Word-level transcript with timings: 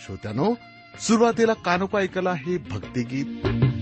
श्रोत्यानो 0.00 0.54
सुरुवातीला 1.00 1.54
कानोपा 1.54 2.00
ऐकला 2.00 2.32
हे 2.34 2.56
भक्तिगीत. 2.70 3.79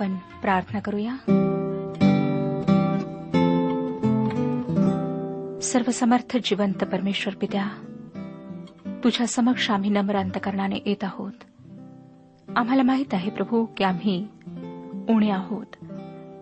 आपण 0.00 0.14
प्रार्थना 0.14 0.80
करूया. 0.80 1.14
सर्वसमर्थ 5.60 6.36
जिवंत 6.44 6.84
परमेश्वर 6.84 7.34
पित्या 7.34 7.68
तुझ्या 9.04 9.26
समक्ष 9.26 9.70
आम्ही 9.70 9.90
नम्र 9.90 10.16
अंतकरणाने 10.16 10.76
येत 10.86 11.04
आहोत. 11.04 11.32
आम्हाला 12.56 12.82
माहीत 12.82 13.14
आहे 13.14 13.30
प्रभू 13.30 13.64
की 13.64 13.84
आम्ही 13.84 14.28
उणे 15.08 15.30
आहोत. 15.30 15.66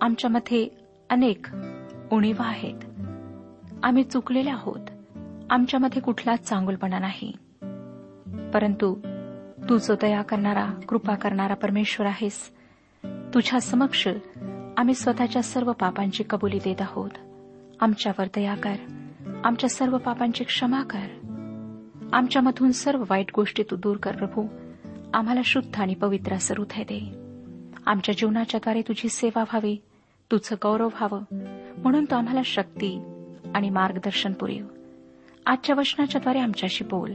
आमच्यामध्ये 0.01 0.69
अनेक 1.11 1.47
उणीवा 2.13 2.47
आहेत. 2.47 2.85
आम्ही 3.83 4.05
चुकलेले 4.05 4.51
आहोत. 4.51 5.17
आमच्यामध्ये 5.51 6.03
कुठलाच 6.03 6.49
चांगुलपणा 6.49 6.99
नाही. 6.99 7.33
परंतु 8.55 8.95
तू 9.69 9.79
जो 9.79 9.95
दया 10.01 10.23
करणारा 10.23 10.67
कृपा 10.89 11.15
करणारा 11.15 11.55
परमेश्वर 11.55 12.07
आहेस 12.07 12.58
तुझ्या 13.35 13.61
समक्ष 13.61 14.09
आम्ही 14.77 14.95
स्वतःच्या 14.95 15.43
सर्व 15.43 15.73
पापांची 15.73 16.25
कबुली 16.31 16.59
देत 16.59 16.81
आहोत. 16.81 17.11
आमच्यावर 17.81 18.27
दया 18.35 18.55
कर. 18.55 18.75
आमच्या 19.45 19.71
सर्व 19.71 19.99
पापांची 19.99 20.45
क्षमा 20.45 20.83
कर. 20.83 21.07
आमच्यामधून 22.13 22.71
सर्व 22.71 23.05
वाईट 23.11 23.27
गोष्टी 23.35 23.63
तू 23.63 23.77
दूर 23.77 23.97
कर 23.97 24.17
प्रभू. 24.17 24.47
आम्हाला 25.15 25.41
शुद्ध 25.45 25.81
आणि 25.81 25.95
पवित्र 25.95 26.35
असं 26.35 26.55
हृदय 26.59 26.83
दे. 26.83 27.13
आमच्या 27.87 28.15
जीवनाच्याद्वारे 28.19 28.83
तुझी 28.83 29.09
सेवा 29.09 29.41
व्हावी 29.41 29.77
तुझं 30.31 30.57
गौरव 30.63 30.87
व्हावं. 30.87 31.21
म्हणून 31.83 32.05
तू 32.05 32.17
आम्हाला 32.17 32.43
शक्ती 32.45 33.01
आणि 33.55 33.71
मार्गदर्शन 33.71 34.33
पुरेव. 34.33 34.65
आजच्या 35.47 35.77
वचनाच्याद्वारे 35.79 36.39
आमच्याशी 36.39 36.85
बोल. 36.85 37.15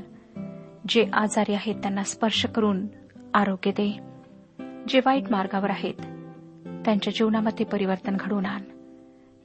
जे 0.89 1.09
आजारी 1.13 1.53
आहेत 1.53 1.75
त्यांना 1.75 2.03
स्पर्श 2.03 2.45
करून 2.45 2.87
आरोग्य 3.33 3.71
दे. 3.71 4.12
जे 4.87 4.99
वाईट 5.05 5.23
मार्गावर 5.31 5.69
आहेत 5.69 5.93
त्यांच्या 6.85 7.13
जीवनामध्ये 7.13 7.65
परिवर्तन 7.65 8.17
घडवून 8.19 8.45
आण. 8.45 8.61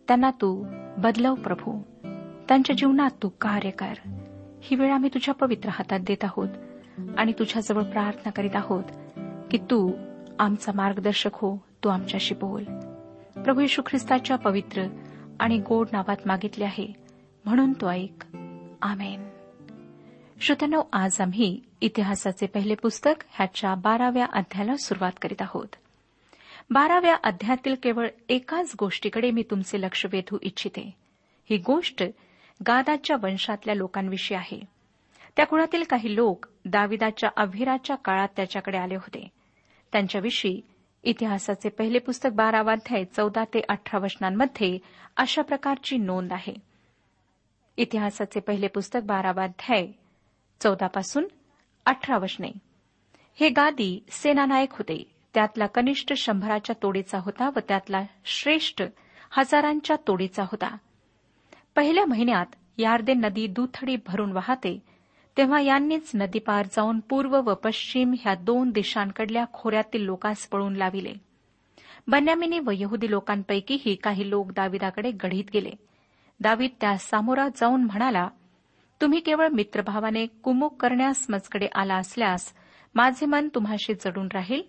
त्यांना 0.08 0.30
तू 0.30 0.66
बदलव 0.98 1.34
प्रभू. 1.34 1.82
त्यांच्या 2.48 2.76
जीवनात 2.76 3.10
तू 3.22 3.28
कार्य 3.28 3.70
कर. 3.70 3.92
ही 4.60 4.76
वेळ 4.76 4.92
आम्ही 4.92 5.10
तुझ्या 5.14 5.34
पवित्र 5.34 5.68
हातात 5.68 6.00
देत 6.00 6.24
आहोत 6.24 6.48
आणि 7.18 7.32
तुझ्याजवळ 7.32 7.82
प्रार्थना 7.82 8.30
करीत 8.30 8.56
आहोत 8.56 8.84
की 9.50 9.58
तू 9.58 9.90
आमचा 10.38 10.72
मार्गदर्शक 10.74 11.30
हो 11.34 11.56
तू 11.84 11.88
आमच्याशी 11.88 12.34
बोल. 12.34 12.64
प्रभू 13.42 13.60
येशू 13.60 13.82
ख्रिस्ताच्या 13.86 14.36
पवित्र 14.36 14.82
आणि 15.40 15.58
गोड 15.58 15.86
नावात 15.92 16.16
मागितले 16.26 16.64
आहे 16.64 16.92
म्हणून 17.44 17.72
तो 17.72 17.90
ऐक. 17.90 18.24
आमेन. 18.82 19.27
श्रोत्यानो 20.40 20.82
आज 20.92 21.20
आम्ही 21.20 21.60
इतिहासाचे 21.80 22.46
पहिले 22.46 22.74
पुस्तक 22.74 23.24
ह्याच्या 23.30 23.74
बाराव्या 23.74 24.26
अध्यायाला 24.32 24.76
सुरुवात 24.76 25.12
करीत 25.22 25.42
आहोत. 25.42 25.66
बाराव्या 26.70 27.16
अध्यायातील 27.24 27.74
केवळ 27.82 28.08
एकाच 28.28 28.72
गोष्टीकडे 28.78 29.30
मी 29.30 29.42
तुमचे 29.42 29.80
लक्ष 29.80 30.06
वेधू 30.12 30.38
इच्छिते. 30.42 30.94
ही 31.50 31.56
गोष्ट 31.56 32.02
गादाच्या 32.66 33.16
वंशातल्या 33.22 33.74
लोकांविषयी 33.74 34.36
आहे. 34.36 34.60
त्या 35.36 35.46
कुळातील 35.46 35.82
काही 35.82 36.14
लोक 36.14 36.46
दाविदाच्या 36.64 37.30
अभिराच्या 37.36 37.96
काळात 37.96 38.28
त्याच्याकडे 38.36 38.78
आले 38.78 38.94
होते. 38.94 39.28
त्यांच्याविषयी 39.92 40.60
इतिहासाचे 41.02 41.68
पहिले 41.68 41.98
पुस्तक 41.98 42.30
बारावाध्याय 42.32 43.04
चौदा 43.04 43.44
ते 43.44 43.60
अठरा 43.68 43.98
वचनांमध्ये 43.98 44.78
अशा 45.16 45.42
प्रकारची 45.42 45.96
नोंद 45.96 46.32
आहे. 46.32 46.54
इतिहासाचे 47.76 48.40
पहिले 48.40 48.66
पुस्तक 48.66 49.00
बारावाध्याय 49.04 49.86
चौदापासून 50.60 51.24
अठरा 51.86 52.18
वशने. 52.18 52.48
हे 53.40 53.48
गादी 53.48 54.04
सेनानायक 54.10 54.72
होते. 54.72 55.10
त्यातला 55.34 55.66
कनिष्ठ 55.66 56.12
शंभराच्या 56.16 56.76
तोडीचा 56.82 57.18
होता 57.18 57.50
व 57.56 57.58
त्यातला 57.68 58.02
श्रेष्ठ 58.24 58.82
हजारांच्या 59.30 59.96
तोडीचा 60.06 60.42
होता. 60.42 60.76
पहिल्या 61.76 62.04
महिन्यात 62.06 62.46
यार्दे 62.78 63.14
नदी 63.14 63.46
दुथडी 63.46 63.96
भरून 64.06 64.32
वाहते 64.32 64.82
तेव्हा 65.36 65.60
यांनीच 65.60 66.10
नदीपार 66.14 66.66
जाऊन 66.66 67.00
पूर्व 67.00 67.40
व 67.40 67.54
पश्चिम 67.54 68.14
ह्या 68.20 68.34
दोन 68.34 68.70
दिशांकडल्या 68.70 69.44
खोऱ्यातील 69.52 70.02
लोकांस 70.02 70.46
पळून 70.46 70.76
लाविले. 70.76 71.12
बन्यामिनी 72.08 72.58
व 72.58 72.70
यहुदी 72.74 73.10
लोकांपैकीही 73.10 73.94
काही 73.94 74.30
लोक 74.30 74.52
दाविदाकडे 74.52 75.10
गढीत 75.10 75.44
गेले. 75.54 75.70
दावीद 76.40 76.70
त्या 76.80 76.98
सामोरा 76.98 77.48
जाऊन 77.48 77.84
म्हणाला 77.84 78.28
तुम्ही 79.00 79.20
केवळ 79.20 79.48
मित्रभावाने 79.48 80.26
कुमुक 80.26 80.80
करण्यास 80.80 81.26
मजकडे 81.30 81.66
आला 81.74 81.94
असल्यास 81.94 82.52
माझे 82.94 83.26
मन 83.26 83.48
तुम्हाशी 83.54 83.94
जडून 83.94 84.28
राहील. 84.34 84.62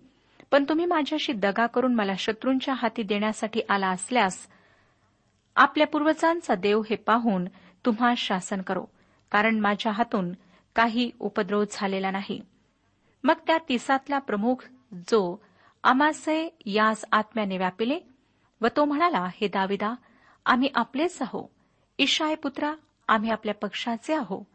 पण 0.52 0.64
तुम्ही 0.70 0.86
माझ्याशी 0.86 1.34
दगा 1.34 1.66
करून 1.66 1.96
मला 1.96 2.14
शत्रूंच्या 2.18 2.74
हाती 2.74 3.04
देण्यासाठी 3.04 3.62
आला 3.70 3.88
असल्यास 3.88 4.48
आपल्या 5.56 5.88
पूर्वजांचा 5.88 6.56
देव 6.56 6.82
हे 6.90 6.96
पाहून 6.96 7.46
तुम्हा 7.86 8.14
शासन 8.18 8.62
करो 8.62 8.86
कारण 9.32 9.60
माझ्या 9.60 9.92
हातून 9.92 10.32
काही 10.76 11.10
उपद्रव 11.20 11.64
झालेला 11.72 12.12
नाही. 12.12 12.40
मग 13.24 13.34
त्या 13.48 13.58
तिसातला 13.70 14.20
प्रमुख 14.20 14.66
जो 14.94 15.44
अमासे 15.84 16.58
यास 16.66 17.06
आत्म्याने 17.12 17.58
व्यापिले 17.58 18.00
व 18.62 18.68
तो 18.78 18.86
म्हणाला 18.86 19.26
हे 19.34 19.48
दाविदा 19.48 19.94
आम्ही 20.46 20.70
आपलेच 20.76 21.22
आहो 21.22 21.48
इशाय 21.98 22.36
पुत्रा 22.36 22.74
आम्ही 23.10 23.30
आपल्या 23.30 23.54
पक्षाचे 23.54 24.14
आहो. 24.14 24.48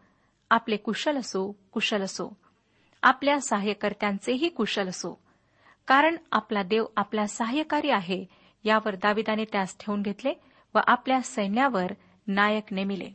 आपले 0.50 0.76
कुशल 0.76 1.16
असो 1.16 1.56
कुशल 1.72 2.02
असो. 2.02 2.36
आपल्या 3.02 3.40
सहाय्यकर्त्यांचेही 3.40 4.48
कुशल 4.48 4.88
असो. 4.88 5.22
कारण 5.86 6.16
आपला 6.32 6.62
देव 6.62 6.86
आपला 6.96 7.26
सहाय्यकारी 7.26 7.90
आहे 7.90 8.24
यावर 8.64 8.94
दाविदाने 8.94 9.44
त्यास 9.44 9.76
ठेवून 9.80 10.02
घेतले 10.02 10.34
व 10.74 10.78
आपल्या 10.86 11.20
सैन्यावर 11.20 11.92
नायक 12.26 12.62
नेमिले. 12.70 13.10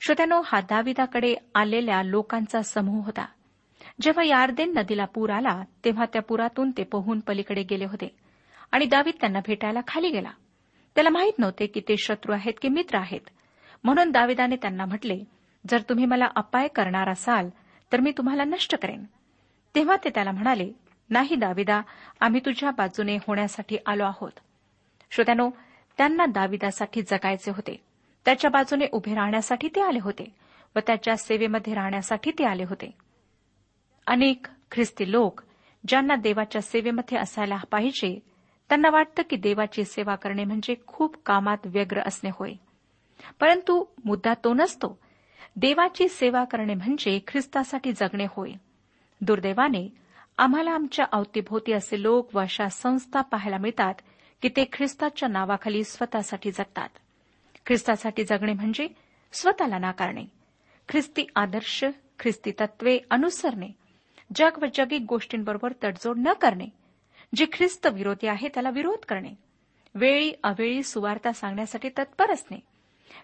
श्रोत्यानो 0.00 0.42
हा 0.44 0.60
दाविदाकडे 0.60 1.34
आलेल्या 1.54 2.02
लोकांचा 2.02 2.62
समूह 2.62 3.04
होता. 3.04 3.26
जेव्हा 4.00 4.24
यार्देन 4.24 4.78
नदीला 4.78 5.04
पूर 5.04 5.30
आला 5.30 5.62
तेव्हा 5.84 6.04
त्या 6.12 6.22
पुरातून 6.22 6.70
ते 6.70 6.84
पोहून 6.84 7.20
पलीकडे 7.20 7.62
गेले 7.62 7.84
होते. 7.84 8.16
आणि 8.72 8.86
दावीद 8.86 9.14
त्यांना 9.20 9.38
भेटायला 9.46 9.80
खाली 9.86 10.10
गेला. 10.10 10.30
त्याला 10.94 11.10
माहीत 11.10 11.38
नव्हते 11.38 11.66
की 11.66 11.80
ते 11.80 11.96
शत्रू 11.96 12.32
आहेत 12.32 12.54
की 12.62 12.68
मित्र 12.68 12.98
आहेत. 12.98 13.20
म्हणून 13.84 14.10
दाविदाने 14.10 14.56
त्यांना 14.56 14.84
म्हटले 14.84 15.18
जर 15.64 15.82
तुम्ही 15.88 16.04
मला 16.06 16.28
अपाय 16.36 16.68
करणार 16.68 17.08
असाल 17.08 17.48
तर 17.92 18.00
मी 18.00 18.12
तुम्हाला 18.18 18.44
नष्ट 18.44 18.74
करेन. 18.74 19.04
तेव्हा 19.74 19.96
ते 19.96 20.10
त्याला 20.10 20.32
म्हणाले 20.32 20.70
नाही 21.10 21.36
दाविदा 21.36 21.80
आम्ही 22.20 22.40
तुझ्या 22.40 22.70
बाजूने 22.70 23.16
होण्यासाठी 23.16 23.76
आलो 23.86 24.04
आहोत. 24.04 24.30
श्रोत्यानो 25.10 25.50
त्यांना 25.98 26.26
दाविदासाठी 26.26 27.02
जगायचे 27.02 27.50
होते. 27.50 27.76
त्याच्या 28.24 28.50
बाजूने 28.50 28.86
उभे 28.92 29.14
राहण्यासाठी 29.14 29.68
ते 29.68 29.80
आले 29.80 29.98
होते 29.98 30.24
व 30.76 30.78
त्याच्या 30.86 31.16
सेवेमध्ये 31.16 31.74
राहण्यासाठी 31.74 32.30
ते 32.30 32.44
आले 32.44 32.64
होते. 32.64 32.90
अनेक 34.06 34.46
ख्रिस्ती 34.70 35.10
लोक 35.12 35.40
ज्यांना 35.88 36.16
देवाच्या 36.16 36.62
सेवेमध्ये 36.62 37.18
असायला 37.18 37.56
पाहिजे 37.70 38.18
त्यांना 38.68 38.90
वाटतं 38.90 39.22
की 39.30 39.36
देवाची 39.36 39.84
सेवा 39.84 40.14
करणे 40.14 40.44
म्हणजे 40.44 40.74
खूप 40.86 41.16
कामात 41.26 41.66
व्यग्र 41.66 42.00
असणे 42.06 42.30
होय. 42.34 42.52
परंतु 43.40 43.84
मुद्दा 44.04 44.34
तो 44.34 44.54
नसतो. 44.54 44.98
देवाची 45.56 46.08
सेवा 46.08 46.44
करणे 46.44 46.74
म्हणजे 46.74 47.20
ख्रिस्तासाठी 47.28 47.92
जगणे 47.92 48.26
होय. 48.30 48.50
दुर्दैवाने 49.20 49.88
आम्हाला 50.38 50.70
आमच्या 50.70 51.04
अवतीभोवती 51.12 51.72
असे 51.72 52.02
लोक 52.02 52.36
व 52.36 52.40
अशा 52.40 52.68
संस्था 52.68 53.20
पाहायला 53.20 53.58
मिळतात 53.58 53.94
की 54.42 54.48
ते 54.48 54.64
ख्रिस्ताच्या 54.72 55.28
नावाखाली 55.28 55.84
स्वतःसाठी 55.84 56.50
जगतात. 56.50 56.88
ख्रिस्तासाठी 57.66 58.24
जगणे 58.24 58.52
म्हणजे 58.52 58.88
स्वतःला 59.32 59.78
नाकारणे. 59.78 60.24
ख्रिस्ती 60.88 61.26
आदर्श 61.36 61.84
ख्रिस्ती 62.18 62.50
तत्वे 62.50 62.98
अनुसरणे. 63.10 63.68
जग 64.34 64.50
व 64.62 64.64
जगिक 64.74 65.02
गोष्टींबरोबर 65.08 65.72
तडजोड 65.84 66.18
न 66.18 66.32
करणे. 66.32 66.66
जे 67.34 67.46
ख्रिस्त 67.52 67.86
विरोधी 67.86 68.26
आहे 68.26 68.48
त्याला 68.48 68.70
विरोध 68.70 69.04
करणे. 69.04 69.34
वेळी 69.94 70.32
अवेळी 70.42 70.82
सुवार्ता 70.82 71.32
सांगण्यासाठी 71.32 71.88
तत्पर 71.88 72.30
असणे. 72.30 72.69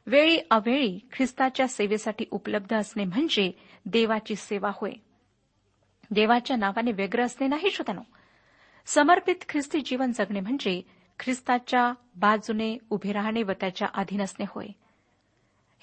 वेळी 0.07 0.39
अवेळी 0.51 0.99
ख्रिस्ताच्या 1.13 1.69
सेवेसाठी 1.69 2.25
उपलब्ध 2.31 2.75
असणे 2.75 3.05
म्हणजे 3.05 3.53
देवाची 3.87 4.35
सेवा 4.37 4.71
होय. 4.75 4.93
देवाच्या 6.11 6.57
नावाने 6.57 6.93
व्यग्र 6.93 7.23
असणे 7.23 7.47
नाही 7.47 7.71
श्रोतानो 7.71 8.01
समर्पित 8.87 9.35
ख्रिस्ती 9.49 9.81
जीवन 9.81 10.13
जगणे 10.13 10.41
म्हणजे 10.41 10.83
ख्रिस्ताच्या 11.19 11.93
बाजूने 12.17 12.79
उभे 12.91 13.13
राहणे 13.13 13.43
व 13.43 13.53
त्याच्या 13.53 13.89
अधीन 13.95 14.23
असणे 14.23 14.45
होय. 14.49 14.67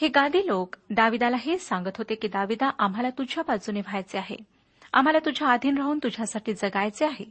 हे 0.01 0.08
गादी 0.08 0.48
लोक 0.48 0.75
दाविदाला 0.89 1.38
हे 1.38 1.58
सांगत 1.58 1.98
होते 1.98 2.15
की 2.15 2.27
दाविदा 2.27 2.70
आम्हाला 2.80 3.10
तुझ्या 3.10 3.44
बाजूने 3.48 3.80
व्हायचे 3.80 4.18
आहे. 4.18 4.36
आम्हाला 4.94 5.20
तुझ्या 5.20 5.48
अधीन 5.48 5.77
राहून 5.77 6.00
तुझ्यासाठी 6.03 6.53
जगायचे 6.53 7.06
आहे. 7.06 7.25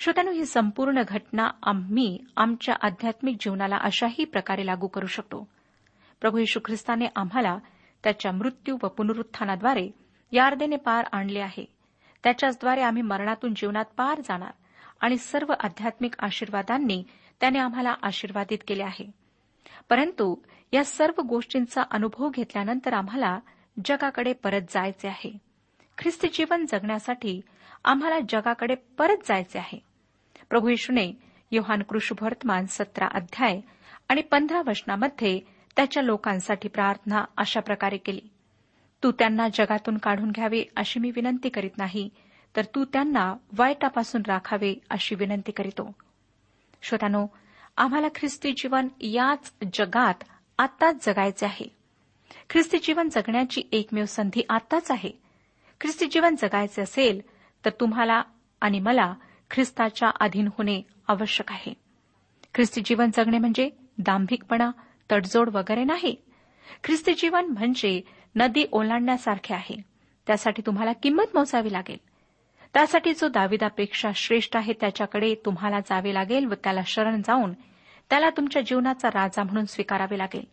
श्रोत्यानो 0.00 0.30
ही 0.30 0.44
संपूर्ण 0.44 1.02
घटना 1.08 1.50
आम्ही 1.62 2.18
आमच्या 2.36 2.74
आध्यात्मिक 2.82 3.36
जीवनाला 3.40 3.76
अशाही 3.76 4.24
प्रकारे 4.24 4.66
लागू 4.66 4.86
करू 4.86 5.06
शकतो. 5.06 5.48
प्रभू 6.20 6.38
यशू 6.38 6.60
ख्रिस्ताने 6.64 7.04
आम्हाला 7.16 7.58
त्याच्या 8.04 8.32
मृत्यू 8.32 8.76
व 8.82 8.86
पुनरुत्थानाद्वारे 8.86 9.90
यार्देने 10.32 10.76
पार 10.76 11.04
आणले 11.12 11.38
आहे. 11.38 11.64
त्याच्याचद्वारे 12.22 12.80
आम्ही 12.80 13.02
मरणातून 13.02 13.54
जीवनात 13.54 13.84
पार 13.96 14.20
जाणार 14.20 14.50
आणि 15.00 15.16
सर्व 15.16 15.52
आध्यात्मिक 15.60 16.14
आशीर्वादांनी 16.18 17.04
त्याने 17.40 17.58
आम्हाला 17.58 17.94
आशीर्वादित 18.02 18.58
केले 18.68 18.82
आहे. 18.82 19.10
परंतु 19.88 20.36
या 20.72 20.84
सर्व 20.84 21.22
गोष्टींचा 21.22 21.82
अनुभव 21.90 22.28
घेतल्यानंतर 22.28 22.92
आम्हाला 22.92 23.38
जगाकडे 23.84 24.32
परत 24.32 24.60
जायचे 24.60 25.08
आहे. 25.08 25.38
ख्रिस्ती 25.98 26.28
जीवन 26.28 26.64
जगण्यासाठी 26.66 27.40
आम्हाला 27.84 28.18
जगाकडे 28.28 28.74
परत 28.74 29.16
जायचे 29.28 29.58
आहे. 29.58 29.78
प्रभू 30.50 30.68
येशूने 30.68 31.12
योहान 31.50 31.82
कृष्णवर्तमान 31.82 32.66
सतरा 32.68 33.06
अध्याय 33.14 33.60
आणि 34.08 34.22
पंधरा 34.22 34.62
वचनामध्ये 34.66 35.57
त्याच्या 35.78 36.02
लोकांसाठी 36.02 36.68
प्रार्थना 36.68 37.24
अशा 37.36 37.60
प्रकारे 37.60 37.96
केली. 37.96 38.20
तू 39.02 39.12
त्यांना 39.12 39.48
जगातून 39.54 39.98
काढून 39.98 40.30
घ्यावे 40.30 40.64
अशी 40.76 41.00
मी 41.00 41.10
विनंती 41.10 41.48
करीत 41.48 41.78
नाही 41.78 42.08
तर 42.56 42.64
तू 42.64 42.84
त्यांना 42.84 43.34
वाईटापासून 43.58 44.22
राखावे 44.26 44.74
अशी 44.90 45.14
विनंती 45.14 45.52
करीतो. 45.52 45.92
श्रोतानो 46.82 47.26
आम्हाला 47.76 48.08
ख्रिस्ती 48.14 48.52
जीवन 48.52 48.88
याच 49.00 49.52
जगात 49.74 50.14
आत्ताच 50.58 51.06
जगायचे 51.06 51.46
आहे. 51.46 51.76
ख्रिस्ती 52.50 52.78
जीवन 52.78 53.08
जगण्याची 53.08 53.62
एकमेव 53.72 54.04
संधी 54.04 54.42
आत्ताच 54.48 54.90
आहे. 54.90 55.10
ख्रिस्ती 55.80 56.06
जीवन 56.06 56.34
जगायचे 56.38 56.82
असेल 56.82 57.20
तर 57.64 57.70
तुम्हाला 57.70 58.22
आणि 58.60 58.80
मला 58.80 59.14
ख्रिस्ताच्या 59.50 60.10
अधीन 60.20 60.46
होणे 60.46 60.82
आवश्यक 61.08 61.52
आहे. 61.52 61.74
ख्रिस्ती 62.54 62.80
जीवन 62.84 63.10
जगणे 63.14 63.38
म्हणजे 63.38 63.70
दांभिकपणा 63.98 64.70
तडजोड 65.12 65.50
वगैरे 65.50 65.84
नाही. 65.84 66.16
ख्रिस्ती 66.84 67.14
जीवन 67.14 67.44
म्हणजे 67.44 68.00
नदी 68.36 68.64
ओलांडण्यासारखे 68.72 69.54
आहे. 69.54 69.82
त्यासाठी 70.26 70.62
तुम्हाला 70.66 70.92
किंमत 70.92 71.24
मोजावी 71.34 71.72
लागेल. 71.72 71.96
त्यासाठी 72.74 73.14
जो 73.14 73.28
दाविदापेक्षा 73.28 74.10
श्रेष्ठ 74.14 74.56
आहे 74.56 74.72
त्याच्याकडे 74.72 75.34
तुम्हाला 75.34 75.80
जावे 75.80 76.14
लागेल 76.14 76.46
व 76.46 76.54
त्याला 76.54 76.80
शरण 76.86 77.22
जाऊन 77.22 77.52
त्याला 78.10 78.30
तुमच्या 78.30 78.62
जीवनाचा 78.62 79.08
राजा 79.08 79.42
म्हणून 79.42 79.64
स्वीकारावे 79.64 80.18
लागेल. 80.18 80.44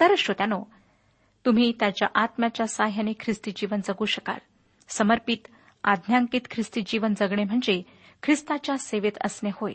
तर 0.00 0.14
श्रोत्यानो 0.18 0.64
तुम्ही 1.46 1.72
त्याच्या 1.80 2.08
आत्म्याच्या 2.14 2.66
साह्याने 2.66 3.12
ख्रिस्ती 3.12 3.52
जीवन 3.56 3.80
जगू 3.84 4.04
शकाल. 4.04 4.38
समर्पित 4.88 5.48
आज्ञांकित 5.84 6.40
ख्रिस्ती 6.50 6.82
जीवन 6.86 7.14
जगणे 7.14 7.44
म्हणजे 7.44 7.82
ख्रिस्ताच्या 8.22 8.78
सेवेत 8.78 9.12
असणे 9.24 9.50
होय. 9.54 9.72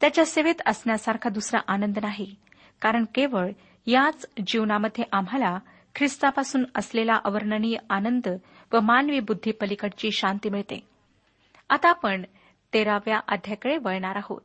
त्याच्या 0.00 0.24
सेवेत 0.24 0.54
असण्यासारखा 0.66 1.30
दुसरा 1.30 1.60
आनंद 1.68 1.98
नाही. 1.98 2.34
कारण 2.80 3.04
केवळ 3.14 3.50
याच 3.86 4.26
जीवनामध्ये 4.46 5.04
आम्हाला 5.12 5.58
ख्रिस्तापासून 5.94 6.64
असलेला 6.74 7.20
अवर्णनीय 7.24 7.76
आनंद 7.90 8.28
व 8.72 8.80
मानवी 8.80 9.20
बुद्धी 9.20 9.52
पलीकडची 9.52 10.10
शांती 10.12 10.48
मिळते. 10.48 10.80
आता 11.70 11.88
आपण 11.88 12.22
तेराव्या 12.74 13.20
अध्यायाकडे 13.28 13.76
वळणार 13.76 14.16
आहोत. 14.16 14.40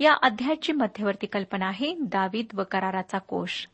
या 0.00 0.14
अध्यायाची 0.22 0.72
मध्यवर्ती 0.72 1.26
कल्पना 1.26 1.66
आहे 1.66 1.94
दावीद 2.00 2.46
व 2.54 2.62
कराराचा 2.70 3.18
कोश 3.18 3.68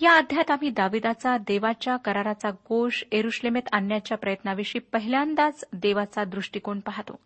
या 0.00 0.12
अध्यायात 0.12 0.50
आम्ही 0.50 0.70
दाविदाचा 0.70 1.36
देवाच्या 1.36 1.96
कराराचा 1.96 2.50
कोश 2.50 3.04
एरुश्लेमेत 3.12 3.62
आणण्याच्या 3.72 4.18
प्रयत्नाविषयी 4.18 4.80
पहिल्यांदाच 4.80 5.64
देवाचा 5.72 6.24
दृष्टिकोन 6.24 6.80
पाहतो. 6.80 7.18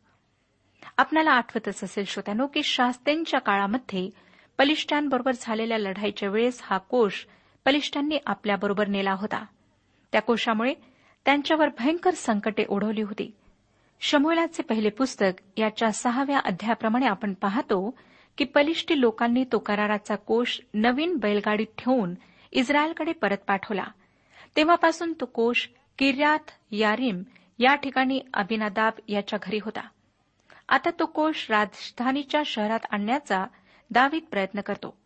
आपल्याला 0.97 1.31
आठवतच 1.31 1.85
असेल 1.85 2.05
श्रोत्यानो 2.05 2.47
की 2.47 2.63
शास्त्रेंच्या 2.63 3.41
काळामध्ये 3.41 4.11
पलिष्ठांबरोबर 4.59 5.33
झालेल्या 5.41 5.79
लढाईच्या 5.79 6.29
वेळेस 6.29 6.61
हा 6.63 6.79
कोश 6.79 7.27
पलिष्ठांनी 7.65 8.19
आपल्याबरोबर 8.27 8.89
नेला 8.89 9.13
होता. 9.13 9.45
त्या 10.13 10.23
कोशामुळे 10.23 10.75
त्यांच्यावर 11.25 11.69
भयंकर 11.79 12.11
संकटे 12.11 12.65
ओढवली 12.69 13.03
होती. 13.03 13.33
शमोलाचे 14.01 14.63
पहिले 14.63 14.89
पुस्तक 14.89 15.43
याच्या 15.57 15.93
सहाव्या 15.93 16.39
अध्यायाप्रमाणे 16.39 17.07
आपण 17.07 17.35
पाहतो 17.35 17.99
की 18.39 18.45
बलिष्ठी 18.55 19.01
लोकांनी 19.01 19.45
तो 19.53 19.59
कराराचा 19.59 20.17
कोश 20.17 20.61
नवीन 20.75 21.17
बैलगाडीत 21.17 21.67
ठेवून 21.79 22.15
इस्रायलकडे 22.53 23.13
परत 23.13 23.37
पाठवला. 23.37 23.85
तेव्हापासून 24.57 25.13
तो 25.13 25.25
कोश 25.25 25.71
किर्यात 25.99 26.51
यारीम 26.71 27.23
या 27.59 27.75
ठिकाणी 27.75 28.21
अभिनादाब 28.35 28.93
याच्या 29.09 29.39
घरी 29.43 29.59
होता. 29.63 29.89
आता 30.69 30.91
तो 30.91 31.07
कोश 31.07 31.51
राजधानीच्या 31.51 32.43
शहरात 32.47 32.81
आणण्याचा 32.91 33.47
दावीद 33.91 34.23
प्रयत्न 34.31 34.61
करतो. 34.61 34.97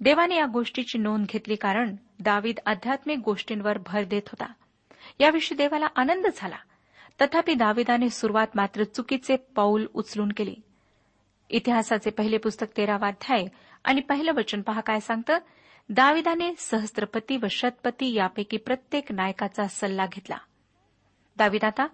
देवाने 0.00 0.36
या 0.36 0.46
गोष्टीची 0.46 0.98
नोंद 0.98 1.26
घेतली 1.26 1.54
कारण 1.54 1.96
दावीद 2.20 2.58
आध्यात्मिक 2.66 3.18
गोष्टींवर 3.18 3.78
भर 3.78 4.04
देत 4.04 4.22
होता. 4.26 4.52
याविषयी 5.20 5.56
देवाला 5.56 5.86
आनंद 5.96 6.26
झाला. 6.36 6.56
तथापि 7.20 7.54
दाविदाने 7.54 8.10
सुरुवात 8.10 8.46
मात्र 8.54 8.84
चुकीचे 8.84 9.36
पाऊल 9.36 9.86
उचलून 9.94 10.28
केली. 10.36 10.54
इतिहासाचे 11.50 12.10
पहिले 12.10 12.36
पुस्तक 12.36 12.66
तेरावा 12.76 13.06
अध्याय 13.06 13.44
आणि 13.84 14.00
पहिलं 14.00 14.32
वचन 14.32 14.62
पहा 14.62 14.80
काय 14.80 15.00
सांगतं? 15.00 15.38
दाविदाने 15.88 16.54
सहस्त्रपती 16.58 17.36
व 17.36 17.46
शतपती 17.50 18.14
यापैकी 18.14 18.56
प्रत्येक 18.56 19.12
नायकाचा 19.12 19.66
सल्ला 19.66 20.06
घेतला. 20.06 20.36
दाविद 21.36 21.64
आता 21.64 21.86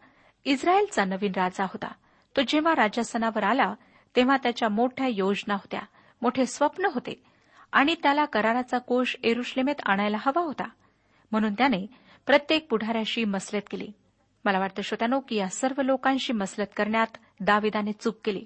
इस्रायलचा 0.44 1.04
नवीन 1.04 1.32
राजा 1.36 1.64
होता. 1.64 1.92
तो 2.36 2.42
जेव्हा 2.48 2.74
राजासनावर 2.74 3.44
आला 3.44 3.74
तेव्हा 4.16 4.36
त्याच्या 4.36 4.68
मोठ्या 4.68 5.06
योजना 5.06 5.54
होत्या. 5.54 5.80
मोठे 6.22 6.46
स्वप्न 6.46 6.84
होते 6.94 7.22
आणि 7.72 7.94
त्याला 8.02 8.24
कराराचा 8.24 8.78
कोश 8.78 9.16
एरुश्लेमेत 9.22 9.74
आणायला 9.86 10.16
हवा 10.20 10.40
होता. 10.40 10.68
म्हणून 11.32 11.54
त्याने 11.54 11.86
प्रत्येक 12.26 12.68
पुढाऱ्याशी 12.70 13.24
मसलत 13.24 13.60
केली. 13.70 13.92
मला 14.44 14.58
वाटतं 14.58 14.82
श्रोत्यानो 14.82 15.20
की 15.20 15.36
या 15.36 15.48
सर्व 15.48 15.82
लोकांशी 15.82 16.32
मसलत 16.32 16.66
करण्यात 16.76 17.16
दाविदाने 17.40 17.92
चूक 17.92 18.14
केली. 18.24 18.44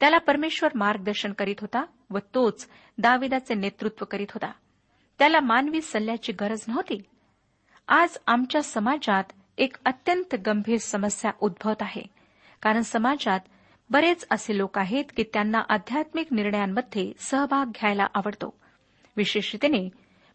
त्याला 0.00 0.18
परमेश्वर 0.18 0.70
मार्गदर्शन 0.74 1.32
करीत 1.32 1.56
होता 1.60 1.84
व 2.10 2.18
तोच 2.18 2.68
दाविदाचे 2.98 3.54
नेतृत्व 3.54 4.04
करीत 4.04 4.26
होता. 4.30 4.52
त्याला 5.18 5.40
मानवी 5.40 5.80
सल्ल्याची 5.80 6.32
गरज 6.32 6.64
नव्हती. 6.68 7.02
आज 7.88 8.16
आमच्या 8.26 8.62
समाजात 8.62 9.24
एक 9.58 9.76
अत्यंत 9.84 10.34
गंभीर 10.46 10.78
समस्या 10.78 11.30
उद्भवत 11.40 11.76
आहे. 11.80 12.02
कारण 12.62 12.80
समाजात 12.80 13.40
बरेच 13.90 14.26
असे 14.30 14.58
लोक 14.58 14.78
आहेत 14.78 15.04
की 15.16 15.22
त्यांना 15.22 15.62
आध्यात्मिक 15.68 16.26
निर्णयांमध्ये 16.32 17.12
सहभाग 17.18 17.66
घ्यायला 17.66 18.06
आवडतो. 18.14 18.54
विशेषतेने 19.16 19.88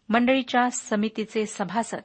मंडळीच्या 0.08 0.70
समितीचे 0.70 1.46
सभासद. 1.46 2.00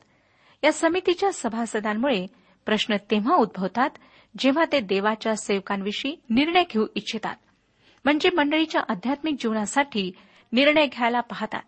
या 0.63 0.71
समितीच्या 0.71 1.31
सभासदांमुळे 1.33 2.27
प्रश्न 2.65 2.95
तेव्हा 3.11 3.35
उद्भवतात 3.35 3.89
जेव्हा 4.39 4.63
ते 4.71 4.79
देवाच्या 4.79 5.35
सेवकांविषयी 5.35 6.15
निर्णय 6.29 6.63
घेऊ 6.71 6.85
इच्छितात. 6.95 7.35
म्हणजे 8.05 8.29
मंडळीच्या 8.29 8.81
आध्यात्मिक 8.89 9.35
जीवनासाठी 9.39 10.11
निर्णय 10.53 10.85
घ्यायला 10.85 11.19
पाहतात. 11.19 11.61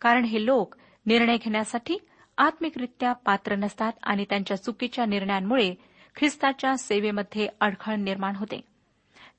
कारण 0.00 0.24
हे 0.24 0.46
लोक 0.46 0.74
निर्णय 1.06 1.36
घेण्यासाठी 1.36 1.98
आत्मिकरित्या 2.38 3.12
पात्र 3.12 3.54
नसतात 3.56 3.92
आणि 4.02 4.24
त्यांच्या 4.24 4.56
चुकीच्या 4.56 5.06
निर्णयांमुळे 5.06 5.74
ख्रिस्ताच्या 6.16 6.76
सेवेमध्ये 6.76 7.48
अडखळ 7.60 7.94
निर्माण 7.94 8.36
होते. 8.36 8.71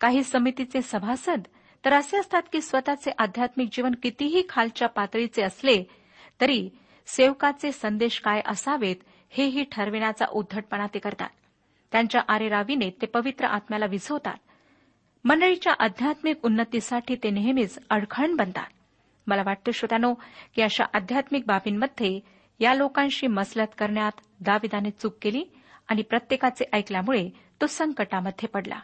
काही 0.04 0.24
समितीचे 0.24 0.82
सभासद 0.82 1.44
तर 1.86 1.94
असे 1.94 2.18
असतात 2.18 2.42
की 2.52 2.62
स्वतःचे 2.62 3.12
आध्यात्मिक 3.18 3.70
जीवन 3.72 3.92
कितीही 4.04 4.44
खालच्या 4.50 4.88
पातळीचे 4.88 5.42
असले 5.42 5.84
तरी 6.42 6.70
सेवकाचे 7.08 7.72
संदेश 7.72 8.20
काय 8.20 8.42
असावेत 8.46 8.96
हेही 9.30 9.64
ठरविण्याचा 9.72 10.26
उद्धटपणा 10.32 10.88
ते 10.94 11.00
करतात. 11.00 11.30
त्यांच्या 11.92 12.22
आरेरावीने 12.28 12.90
ते 12.90 13.06
पवित्र 13.06 13.46
आत्म्याला 13.46 13.86
विझवतात. 13.86 14.38
मंडळीच्या 15.24 15.74
आध्यात्मिक 15.80 16.46
उन्नतीसाठी 16.46 17.16
ते 17.16 17.30
नेहमीच 17.30 17.80
अडखण 17.90 18.36
बनतात. 18.36 18.68
मला 19.28 19.44
वाटतं 19.46 19.72
श्रोत्यानो 19.72 20.14
की 20.56 20.62
अशा 20.62 20.84
आध्यात्मिक 20.94 21.44
बाबींमध्ये 21.48 22.20
या 22.60 22.74
लोकांशी 22.74 23.28
मसलत 23.28 23.76
करण्यात 23.78 24.22
दाविदाने 24.40 24.92
चूक 24.92 25.14
केली 25.22 25.44
आणि 25.88 26.02
प्रत्येकाचे 26.02 26.66
ऐकल्यामुळे 26.74 27.30
तो 27.62 27.68
संकटामध्ये 27.68 28.48
पडला. 28.48 28.80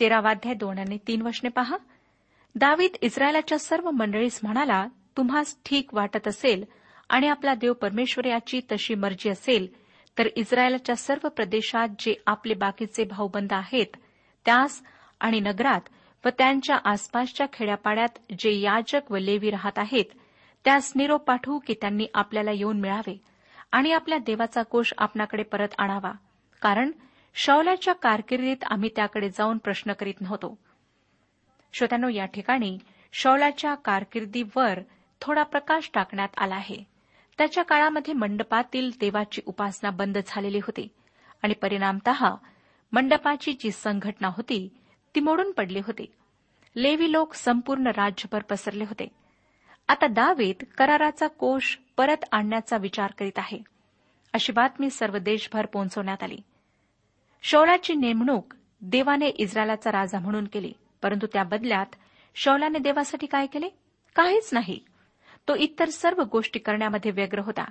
तेरावाध्याय 0.00 0.54
दोन 0.54 0.78
आणि 0.78 0.98
तीन 1.08 1.22
वशने 1.22 1.48
पहा. 1.48 1.76
दावीद 2.54 2.96
इस्रायलाच्या 3.00 3.58
सर्व 3.58 3.90
मंडळीस 3.90 4.40
म्हणाला 4.42 4.86
तुम्हास 5.16 5.56
ठीक 5.64 5.94
वाटत 5.94 6.28
असेल 6.28 6.64
आणि 7.08 7.28
आपला 7.28 7.54
देव 7.54 7.72
परमेश्वर 7.72 8.26
याची 8.26 8.60
तशी 8.72 8.94
मर्जी 8.94 9.28
असेल 9.28 9.66
तर 10.18 10.26
इस्रायलाच्या 10.36 10.96
सर्व 10.96 11.28
प्रदेशात 11.28 11.88
जे 11.98 12.14
आपले 12.26 12.54
बाकीचे 12.54 13.04
भाऊबंद 13.04 13.52
आहेत 13.52 13.96
त्यास 14.44 14.82
आणि 15.20 15.40
नगरात 15.40 15.80
व 16.24 16.28
त्यांच्या 16.38 16.76
आसपासच्या 16.84 17.46
खेड्यापाड्यात 17.52 18.18
जे 18.38 18.60
याजक 18.60 19.12
व 19.12 19.16
लेवी 19.16 19.50
राहत 19.50 19.78
आहेत 19.78 20.04
त्यास 20.64 20.92
निरोप 20.96 21.24
पाठवू 21.24 21.58
की 21.58 21.74
त्यांनी 21.74 22.06
आपल्याला 22.14 22.50
येऊन 22.50 22.80
मिळावे 22.80 23.20
आणि 23.72 23.92
आपल्या 23.92 24.18
देवाचा 24.18 24.62
कोष 24.62 24.92
आपणाकडे 24.98 25.42
परत 25.42 25.68
आणावा. 25.78 26.12
कारण 26.62 26.90
शौलाच्या 27.38 27.94
कारकिर्दीत 27.94 28.64
आम्ही 28.70 28.90
त्याकडे 28.96 29.28
जाऊन 29.28 29.58
प्रश्न 29.58 29.92
करीत 29.92 30.20
नव्हतो. 30.20 30.58
श्रोत्यानो 31.72 32.08
या 32.08 32.24
ठिकाणी 32.24 32.78
शौलाच्या 33.12 33.74
कारकिर्दीवर 33.74 34.78
थोडा 35.20 35.42
प्रकाश 35.42 35.90
टाकण्यात 35.94 36.28
आला 36.36 36.54
आहे. 36.54 36.84
त्याच्या 37.38 37.64
काळामध्ये 37.64 38.14
मंडपातील 38.14 38.90
देवाची 39.00 39.42
उपासना 39.46 39.90
बंद 39.90 40.18
झालेली 40.26 40.58
होती 40.58 40.88
आणि 41.42 41.54
परिणामत 41.54 42.08
मंडपाची 42.92 43.52
जी 43.52 43.70
संघटना 43.70 44.28
होती 44.28 44.68
ती 45.14 45.20
मोडून 45.20 45.52
पडली 45.52 45.78
होती. 45.78 46.12
लेवी 46.76 47.12
लोक 47.12 47.34
संपूर्ण 47.34 47.86
राज्यभर 47.86 48.42
पसरले 48.42 48.84
होते. 48.84 49.08
आता 49.88 50.06
दावेत 50.06 50.64
कराराचा 50.78 51.26
कोष 51.26 51.76
परत 51.96 52.24
आणण्याचा 52.32 52.76
विचार 52.76 53.10
करीत 53.18 53.38
आहे. 53.38 53.58
अशी 54.32 54.52
बातमी 54.52 54.90
सर्व 54.90 55.18
देशभर 55.18 55.66
पोहोचवण्यात 55.66 56.22
आली. 56.22 56.38
शौलाची 57.48 57.94
नेमणूक 57.94 58.54
देवाने 58.80 59.26
इस्रायलाचा 59.26 59.92
राजा 59.92 60.18
म्हणून 60.18 60.44
केली. 60.44 60.72
परंतु 61.02 61.26
त्या 61.26 61.44
बदल्यात 61.44 61.86
शौलाने 62.34 62.78
देवासाठी 62.78 63.26
काय 63.26 63.46
केले? 63.46 63.68
काहीच 64.16 64.50
नाही. 64.52 64.80
तो 65.48 65.54
इतर 65.54 65.88
सर्व 65.88 66.22
गोष्टी 66.22 66.58
करण्यामध्ये 66.58 67.10
व्यग्र 67.10 67.38
होता. 67.38 67.64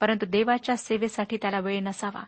परंतु 0.00 0.26
देवाच्या 0.26 0.76
सेवेसाठी 0.76 1.36
त्याला 1.36 1.60
वेळ 1.60 1.80
नसावा. 1.80 2.24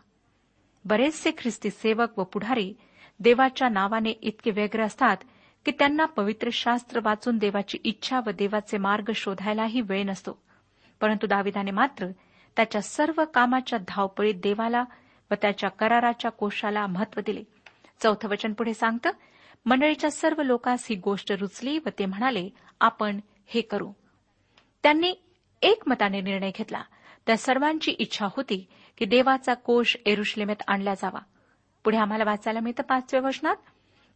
बरेचसे 0.85 1.31
ख्रिस्ती 1.37 1.69
सेवक 1.69 2.19
व 2.19 2.23
पुढारी 2.23 2.73
देवाच्या 3.19 3.69
नावाने 3.69 4.09
इतके 4.09 4.51
व्यग्र 4.51 4.83
असतात 4.83 5.17
की 5.65 5.71
त्यांना 5.71 6.05
पवित्र 6.05 6.49
शास्त्र 6.53 6.99
वाचून 7.03 7.37
देवाची 7.37 7.77
इच्छा 7.83 8.19
व 8.19 8.29
देवाचे 8.29 8.77
मार्ग 8.77 9.11
शोधायलाही 9.15 9.81
वेळ 9.81 10.03
नसतो. 10.03 10.41
परंतु 11.01 11.27
दाविदाने 11.27 11.71
मात्र 11.71 12.07
त्याच्या 12.55 12.81
सर्व 12.81 13.25
कामाच्या 13.33 13.79
धावपळीत 13.87 14.35
देवाला 14.35 14.83
व 15.31 15.33
त्याच्या 15.41 15.69
कराराच्या 15.69 16.31
कोशाला 16.31 16.87
महत्त्व 16.87 17.21
दिले. 17.25 17.43
चौथं 17.99 18.29
वचन 18.29 18.53
पुढे 18.53 18.73
सांगतं 18.73 19.09
मंडळीच्या 19.65 20.11
सर्व 20.11 20.41
लोकांस 20.41 20.87
ही 20.89 20.95
गोष्ट 20.95 21.31
रुचली 21.31 21.77
व 21.77 21.89
ते 21.99 22.05
म्हणाले 22.05 22.49
आपण 22.79 23.19
हे 23.47 23.61
करू. 23.61 23.91
त्यांनी 24.83 25.13
एकमताने 25.61 26.21
निर्णय 26.21 26.51
घेतला. 26.55 26.83
त्या 27.27 27.37
सर्वांची 27.37 27.91
इच्छा 27.91 28.25
होती 28.25 28.67
की 28.97 29.05
देवाचा 29.05 29.53
कोश 29.53 29.97
एरुश्लेमेत 30.05 30.63
आणला 30.67 30.93
जावा. 30.93 31.19
पुढे 31.83 31.97
आम्हाला 31.97 32.23
वाचायला 32.23 32.59
मिळतं 32.59 32.83
पाचव्या 32.83 33.27
वचनात 33.27 33.55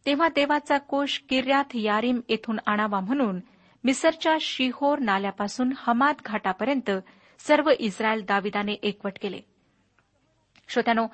तेव्हा 0.06 0.28
देवाचा 0.28 0.78
कोश 0.78 1.22
किर्यात 1.28 1.64
यारीम 1.74 2.20
येथून 2.28 2.58
आणावा 2.66 3.00
म्हणून 3.00 3.40
मिसरच्या 3.84 4.36
शिहोर 4.40 4.98
नाल्यापासून 4.98 5.72
हमाद 5.76 6.14
घाटापर्यंत 6.24 6.90
सर्व 7.38 7.70
इस्रायल 7.78 8.24
दाविदाने 8.28 8.72
एकवट 8.72 9.12
केले. 9.20 9.40
श्रोत्यानो 10.70 11.06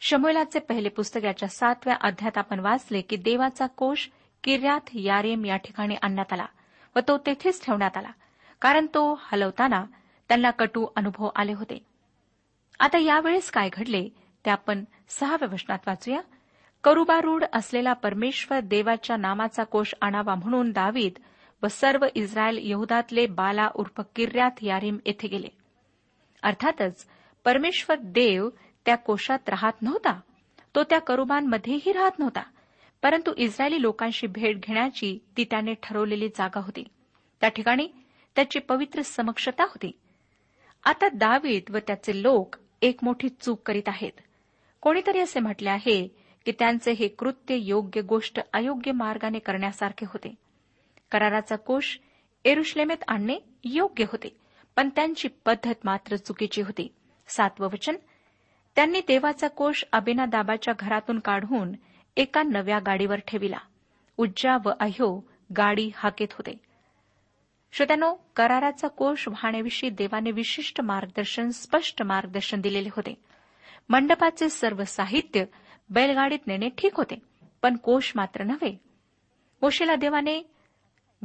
शमुएलाचे 0.00 0.58
पहिले 0.58 0.88
पुस्तक 0.88 1.24
याच्या 1.24 1.48
सातव्या 1.48 1.96
अध्यात 2.00 2.38
आपण 2.38 2.60
वाचले 2.60 3.00
की 3.00 3.16
देवाचा 3.16 3.66
कोश 3.66 4.10
किर्यात 4.44 4.80
यारेम 4.94 5.44
या 5.44 5.56
ठिकाणी 5.56 5.94
आणण्यात 6.02 6.32
आला 6.32 6.46
व 6.96 6.98
तो 7.08 7.18
तेथेच 7.18 7.66
ठेवण्यात 7.66 7.96
आला. 7.96 8.08
कारण 8.60 8.86
तो 8.86 9.20
हलवताना 9.22 9.84
त्यांना 10.28 10.50
कटू 10.50 10.86
अनुभव 10.96 11.28
आले 11.36 11.52
होते. 11.52 11.78
आता 12.80 12.98
यावेळेस 12.98 13.50
काय 13.50 13.68
घडले 13.72 14.08
ते 14.44 14.50
आपण 14.50 14.84
सहाव्या 15.08 15.48
वचनात 15.52 15.78
वाचूया. 15.86 16.20
करुबारूढ 16.84 17.44
असलेला 17.52 17.92
परमेश्वर 17.92 18.60
देवाच्या 18.60 19.16
नामाचा 19.16 19.64
कोश 19.64 19.94
आणावा 20.02 20.34
म्हणून 20.34 20.70
दावीद 20.70 21.12
व 21.62 21.66
सर्व 21.66 22.06
इस्रायल 22.14 22.58
यहुदातले 22.62 23.26
बाला 23.26 23.68
उर्फ 23.74 24.00
किर्यात 24.16 24.50
यारीम 24.62 24.98
येथे 25.06 25.28
गेले. 25.28 25.48
अर्थातच 26.42 27.06
परमेश्वर 27.44 27.96
देव 27.98 28.48
त्या 28.86 28.96
कोशात 28.96 29.48
राहत 29.48 29.82
नव्हता. 29.82 30.20
तो 30.74 30.82
त्या 30.82 30.98
करुबांमध्येही 30.98 31.92
राहत 31.92 32.18
नव्हता. 32.18 32.42
परंतु 33.02 33.34
इस्रायली 33.36 33.82
लोकांशी 33.82 34.26
भेट 34.26 34.60
घेण्याची 34.60 35.18
ती 35.36 35.44
त्याने 35.44 35.74
ठरवलेली 35.82 36.28
जागा 36.28 36.60
होती. 36.60 36.84
त्या 37.40 37.48
ठिकाणी 37.48 37.88
त्याची 38.36 38.58
पवित्र 38.58 39.02
समक्षता 39.02 39.62
होती. 39.62 39.98
आता 40.84 41.08
दावीद 41.08 41.62
व 41.70 41.78
त्याचे 41.78 42.22
लोक 42.22 42.56
एक 42.82 42.98
मोठी 43.02 43.28
चूक 43.28 43.62
करीत 43.66 43.82
आहेत. 43.86 44.12
कोणीतरी 44.80 45.20
असे 45.20 45.40
म्हटले 45.40 45.70
आहे 45.70 46.08
की 46.44 46.52
त्यांचे 46.52 46.92
हे 46.92 47.08
कृत्य 47.08 47.54
योग्य 47.54 48.00
गोष्ट 48.00 48.40
अयोग्य 48.52 48.92
मार्गाने 48.92 49.38
करण्यासारखे 49.38 50.06
होते. 50.08 50.34
कराराचा 51.10 51.56
कोश 51.56 52.00
एरुश्लेमेत 52.44 53.04
आणणे 53.08 53.38
योग्य 53.64 54.04
होते 54.04 54.36
पण 54.76 54.88
त्यांची 54.88 55.28
पद्धत 55.28 55.74
मात्र 55.84 56.16
चुकीची 56.16 56.62
होती. 56.62 56.94
सातवं 57.28 57.66
वचन 57.66 57.96
त्यांनी 58.76 59.00
देवाचा 59.00 59.48
कोश 59.48 59.84
अबिनादाबाच्या 59.92 60.74
घरातून 60.78 61.18
काढून 61.18 61.72
एका 62.16 62.42
नव्या 62.42 62.78
गाडीवर 62.78 63.18
ठेविला. 63.28 63.58
उज्जा 64.16 64.56
व 64.64 64.70
अह्यो 64.80 65.28
गाडी 65.56 65.90
हाकेत 65.94 66.28
होते. 66.32 66.54
श्रोत्यानो 67.72 68.14
कराराचा 68.36 68.88
कोश 68.88 69.28
वाहण्याविषयी 69.28 69.90
देवाने 69.90 70.30
विशिष्ट 70.30 70.80
मार्गदर्शन 70.80 71.50
स्पष्ट 71.50 72.02
मार्गदर्शन 72.02 72.60
दिलेले 72.60 72.88
होते. 72.92 73.14
मंडपाचे 73.88 74.48
सर्व 74.48 74.84
साहित्य 74.84 75.44
बैलगाडीत 75.90 76.46
नेणे 76.46 76.68
ठीक 76.68 76.94
होते 76.96 77.18
पण 77.62 77.76
कोश 77.76 78.12
मात्र 78.16 78.44
नव्हे. 78.44 78.80
मोशेला 79.62 79.94
देवाने 79.94 80.50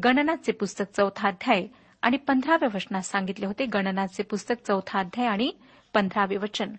गणनाचे 0.04 0.52
पुस्तक 0.52 0.86
चौथा 0.98 1.28
अध्याय 1.28 1.68
आणि 2.02 2.18
पंधराव्या 2.18 2.70
वचनात 2.76 3.02
सांगितले 3.02 3.46
होते. 3.46 3.66
गणनाचे 3.66 4.24
पुस्तक 4.24 4.56
चौथा 4.68 5.00
अध्याय 5.00 5.28
आणि 5.28 5.52
पंधरावे 5.94 6.38
वचन. 6.38 6.70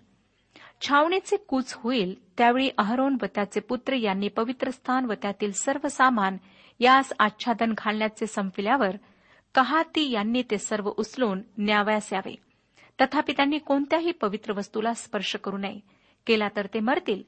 छावणीचे 0.87 1.37
कूच 1.37 1.73
होईल 1.73 2.15
त्यावेळी 2.37 2.69
अहरोन 2.77 3.17
व 3.21 3.25
त्याचे 3.35 3.59
पुत्र 3.59 3.93
यांनी 3.93 4.27
पवित्र 4.27 4.69
स्थान 4.69 5.05
व 5.05 5.13
त्यातील 5.21 5.51
सर्व 5.51 5.87
सामान 5.87 6.37
यास 6.79 7.13
आच्छादन 7.19 7.73
घालण्याचे 7.77 8.27
संपल्यावर 8.27 8.95
कहाती 9.55 10.11
यांनी 10.11 10.43
ते 10.51 10.57
सर्व 10.57 10.91
उचलून 10.97 11.41
न्यावयास 11.57 12.13
यावे. 12.13 12.35
तथापि 13.01 13.33
त्यांनी 13.33 13.57
कोणत्याही 13.57 14.11
पवित्र 14.11 14.53
वस्तूला 14.53 14.93
स्पर्श 14.93 15.35
करू 15.35 15.57
नये. 15.57 15.79
केला 16.27 16.47
तर 16.55 16.67
ते 16.73 16.79
मरतील. 16.79 17.23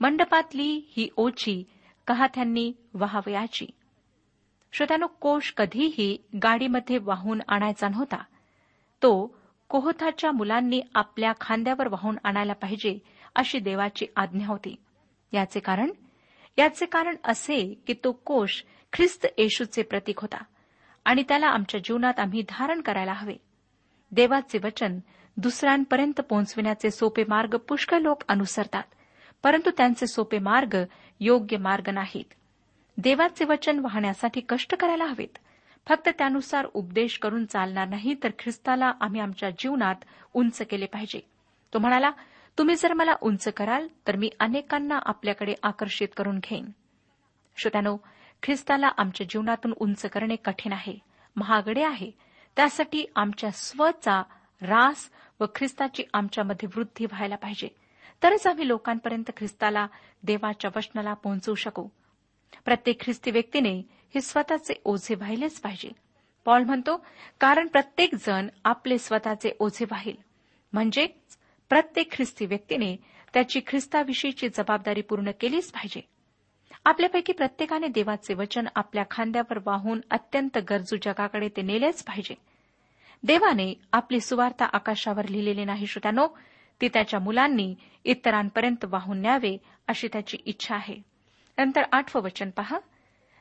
मंडपातली 0.00 0.92
ही 0.96 1.08
ओची 1.16 1.64
कहात्यांनी 2.06 2.72
व्हावयाची 2.94 3.66
श्रोत्यानो 4.72 5.06
कोश 5.06 5.52
कधीही 5.56 6.16
गाडीमध्ये 6.42 6.98
वाहून 6.98 7.40
आणायचा 7.48 7.88
नव्हता. 7.88 8.16
तो 9.02 9.38
कोहथाच्या 9.68 10.32
मुलांनी 10.32 10.80
आपल्या 10.94 11.32
खांद्यावर 11.40 11.88
वाहून 11.88 12.16
आणायला 12.24 12.52
पाहिजे 12.52 12.98
अशी 13.34 13.58
देवाची 13.58 14.06
आज्ञा 14.16 14.46
होती. 14.46 14.76
याचे 15.32 15.60
कारण? 15.60 15.90
याचे 16.58 16.86
कारण 16.86 17.16
असे 17.24 17.82
की 17.86 17.94
तो 18.04 18.12
कोश 18.12 18.64
ख्रिस्त 18.92 19.26
येशूचे 19.38 19.82
प्रतीक 19.82 20.20
होता 20.20 20.44
आणि 21.04 21.22
त्याला 21.28 21.46
आमच्या 21.46 21.80
जीवनात 21.84 22.18
आम्ही 22.18 22.42
धारण 22.48 22.80
करायला 22.80 23.12
हवे. 23.12 23.36
देवाचे 24.12 24.58
वचन 24.64 24.98
दुसऱ्यांपर्यंत 25.36 26.20
पोहोचविण्याचे 26.20 26.90
सोपे 26.90 27.24
मार्ग 27.28 27.56
पुष्कळ 27.56 27.98
लोक 27.98 28.22
अनुसरतात 28.28 28.82
परंतु 29.42 29.70
त्यांचे 29.76 30.06
सोपे 30.06 30.38
मार्ग 30.38 30.76
योग्य 31.20 31.56
मार्ग 31.56 31.90
नाहीत. 31.90 32.34
देवाचे 32.98 33.44
वचन 33.44 33.78
वाहण्यासाठी 33.78 34.40
कष्ट 34.48 34.74
करायला 34.74 35.04
हवेत. 35.04 35.38
फक्त 35.88 36.08
त्यानुसार 36.08 36.66
उपदेश 36.74 37.18
करून 37.18 37.44
चालणार 37.44 37.88
नाही 37.88 38.14
तर 38.22 38.30
ख्रिस्ताला 38.38 38.92
आम्ही 39.00 39.20
आमच्या 39.20 39.50
जीवनात 39.50 39.94
उंच 40.34 40.62
केले 40.62 40.86
पाहिजे. 40.86 41.20
तो 41.74 41.78
म्हणाला 41.78 42.10
तुम्ही 42.58 42.74
जर 42.76 42.92
मला 42.92 43.14
उंच 43.20 43.48
कराल 43.48 43.88
तर 44.06 44.16
मी 44.16 44.30
अनेकांना 44.40 44.98
आपल्याकडे 45.02 45.54
आकर्षित 45.62 46.08
करून 46.16 46.38
घेईन. 46.38 46.70
श्रोत्यानो 47.56 47.96
ख्रिस्ताला 48.42 48.88
आमच्या 48.96 49.26
जीवनातून 49.30 49.74
उंच 49.76 50.06
करणे 50.06 50.36
कठीण 50.36 50.72
आहे 50.72 50.98
महागडे 51.36 51.84
आहे. 51.84 52.10
त्यासाठी 52.56 53.04
आमच्या 53.16 53.50
स्वचा 53.50 54.22
रास 54.62 55.10
व 55.40 55.44
ख्रिस्ताची 55.54 56.02
आमच्यामध्ये 56.14 56.68
वृद्धी 56.76 57.04
व्हायला 57.04 57.36
पाहिजे. 57.36 57.68
तरच 58.22 58.46
आम्ही 58.46 58.68
लोकांपर्यंत 58.68 59.30
ख्रिस्ताला 59.36 59.86
देवाच्या 60.22 60.70
वचनाला 60.76 61.14
पोहोचवू 61.14 61.54
शकू. 61.54 61.88
प्रत्येक 62.64 63.00
ख्रिस्ती 63.00 63.30
व्यक्तीने 63.30 63.82
हे 64.14 64.20
स्वतःचे 64.20 64.74
ओझे 64.84 65.14
वाहिलेच 65.14 65.60
पाहिजे. 65.60 65.92
पॉल 66.44 66.64
म्हणतो 66.64 67.06
कारण 67.40 67.66
प्रत्येक 67.66 68.14
जण 68.14 68.48
आपले 68.64 68.98
स्वतःचे 68.98 69.50
ओझे 69.60 69.84
वाहील 69.90 70.16
म्हणजे 70.72 71.06
प्रत्येक 71.68 72.12
ख्रिस्ती 72.12 72.46
व्यक्तीने 72.46 72.96
त्याची 73.34 73.60
ख्रिस्ताविषयीची 73.66 74.48
जबाबदारी 74.48 75.00
पूर्ण 75.00 75.30
केलीच 75.40 75.72
पाहिजे. 75.72 76.00
आपल्यापैकी 76.84 77.32
प्रत्येकाने 77.32 77.86
देवाचे 77.86 78.34
वचन 78.34 78.66
आपल्या 78.74 79.04
खांद्यावर 79.10 79.58
वाहून 79.66 80.00
अत्यंत 80.10 80.58
गरजू 80.70 80.96
जगाकडे 80.96 81.48
ते 81.48 81.62
नेलेच 81.62 82.04
पाहिजे. 82.04 82.34
देवाने 83.22 83.74
आपली 83.92 84.20
सुवार्ता 84.20 84.64
आकाशावर 84.64 85.28
लिहिलेली 85.28 85.64
नाही 85.64 85.86
श्रोत्यानो 85.86 86.28
ती 86.80 86.88
त्याच्या 86.88 87.20
मुलांनी 87.20 87.74
इतरांपर्यंत 88.04 88.84
वाहून 88.84 89.20
न्यावे 89.20 89.56
अशी 89.88 90.08
त्याची 90.08 90.38
इच्छा 90.44 90.74
आहे. 90.74 90.96
नंतर 91.58 91.82
आठवं 91.92 92.22
वचन 92.22 92.50
पहा. 92.50 92.78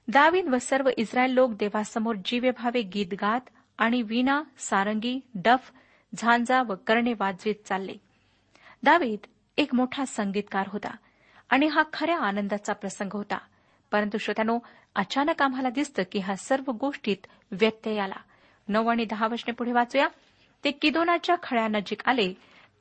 दावीद 0.08 0.48
व 0.48 0.58
सर्व 0.58 0.89
इस्रायल 0.98 1.32
लोक 1.32 1.52
देवासमोर 1.54 2.15
जीवे 2.26 2.52
भावे 2.52 2.82
गीत 2.82 3.06
गात 3.13 3.41
आणि 3.78 4.02
वीणा 4.02 4.44
सारंगी 4.58 5.20
डफ 5.36 5.72
झांजा 6.18 6.63
व 6.63 6.76
करणे 6.88 7.13
वाजवीत 7.13 7.56
चालले. 7.65 7.94
दावीद 8.84 9.20
एक 9.58 9.76
मोठा 9.76 10.06
संगीतकार 10.06 10.68
होता 10.68 10.96
आणि 11.50 11.68
हा 11.68 11.84
खऱ्या 11.94 12.20
आनंदाचा 12.20 12.74
प्रसंग 12.74 13.10
होता. 13.13 13.38
परंतु 13.91 14.18
श्रोत्यानो 14.18 14.60
अचानक 14.96 15.41
आम्हाला 15.41 15.70
दिसतं 15.70 16.04
की 16.12 16.20
हा 16.20 16.36
सर्व 16.36 16.72
गोष्टीत 16.72 17.18
व्यत्यय 17.52 18.00
आला. 18.00 18.20
नऊ 18.68 18.88
आणि 18.88 19.06
दहा 19.06 19.28
वचने 19.28 19.52
पुढे 19.52 19.72
वाचूया. 19.72 20.08
ते 20.63 20.72
किदोनाच्या 20.72 21.36
खळ्यानजीक 21.44 22.02
आले 22.06 22.34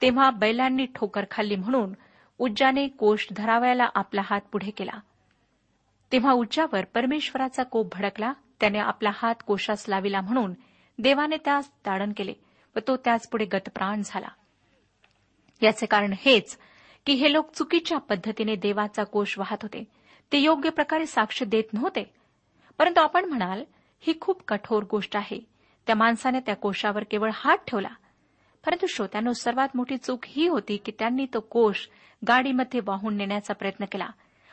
तेव्हा 0.02 0.30
बैलांनी 0.30 0.86
ठोकर 0.94 1.24
खाल्ली 1.30 1.56
म्हणून 1.56 1.92
उज्जाने 2.38 2.88
कोष 2.88 3.26
धरावयाला 3.32 3.88
आपला 3.94 4.22
हात 4.24 4.40
पुढे 4.52 4.70
केला. 4.70 5.00
तेव्हा 6.14 6.32
उच्चावर 6.32 6.84
परमेश्वराचा 6.84 7.62
कोप 7.62 7.96
भडकला 7.96 8.32
त्याने 8.60 8.78
आपला 8.78 9.10
हात 9.14 9.34
कोशास 9.46 9.84
लाविला 9.88 10.20
म्हणून 10.20 10.54
देवाने 10.98 11.36
त्यास 11.36 11.70
ताडण 11.86 12.12
केले 12.16 12.32
व 12.76 12.78
तो 12.88 12.96
त्याचपुढे 12.96 13.44
गतप्राण 13.44 14.02
झाला. 14.04 14.28
याचे 15.62 15.86
कारण 15.86 16.14
हेच 16.18 16.58
की 17.06 17.12
हे 17.12 17.32
लोक 17.32 17.52
चुकीच्या 17.52 17.98
पद्धतीने 17.98 18.56
देवाचा 18.56 19.04
कोश 19.04 19.38
वाहत 19.38 19.56
होते. 19.62 19.84
ते 20.32 20.38
योग्य 20.38 20.70
प्रकारे 20.70 21.06
साक्ष 21.06 21.42
देत 21.42 21.64
नव्हते. 21.72 22.14
परंतु 22.78 23.00
आपण 23.00 23.24
म्हणाल 23.24 23.64
ही 24.00 24.14
खूप 24.20 24.42
कठोर 24.48 24.84
गोष्ट 24.90 25.16
आहे. 25.16 25.40
त्या 25.86 25.96
माणसाने 25.96 26.40
त्या 26.40 26.56
कोशावर 26.56 27.04
केवळ 27.10 27.30
हात 27.34 27.58
ठेवला. 27.66 27.90
परंतु 28.66 28.86
श्रोत्यानो 28.86 29.32
सर्वात 29.32 29.68
मोठी 29.74 29.96
चूक 29.96 30.20
ही 30.26 30.46
होती 30.46 30.76
की 30.76 30.92
त्यांनी 30.98 31.26
तो 31.34 31.40
कोश 31.40 31.88
गाडीमध्ये 32.28 32.80
वाहून 32.84 33.16
नेण्याचा 33.16 33.54
प्रयत्न 33.54 33.84
केला 33.84 34.08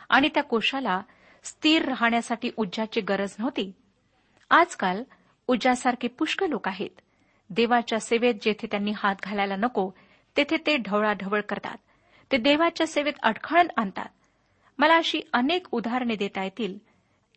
आणि 0.10 0.30
त्या 0.34 0.44
कोशाला 0.44 1.02
स्थिर 1.44 1.86
राहण्यासाठी 1.86 2.52
उज्जाची 2.58 3.02
गरज 3.02 3.36
नव्हती. 3.40 3.72
आजकाल 4.50 5.04
उज्जासारखे 5.48 6.08
पुष्कळ 6.08 6.48
लोक 6.48 6.68
आहेत. 6.68 6.90
देवाच्या 7.50 8.00
सेवेत 8.00 8.34
जेथे 8.42 8.68
त्यांनी 8.72 8.92
हात 8.98 9.16
घालायला 9.24 9.56
नको 9.56 9.92
तेथे 10.38 10.58
ते 10.58 10.78
ढवळाढवळ 10.78 11.42
करतात. 11.42 11.78
ते 12.32 12.38
देवाच्या 12.38 12.88
सेवेत 12.88 13.14
अडखळण 13.24 13.68
आणतात. 13.78 14.10
मला 14.80 14.96
अशी 14.96 15.22
अनेक 15.34 15.68
उदाहरणे 15.72 16.16
देता 16.16 16.44
येतील 16.44 16.78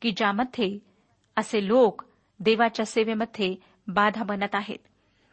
की 0.03 0.11
ज्यामध्ये 0.11 0.79
असे 1.37 1.67
लोक 1.69 2.03
देवाच्या 2.41 2.87
सेवेमध्ये 2.87 3.57
बाधा 3.89 4.23
बनत 4.23 4.55
आहेत. 4.55 4.79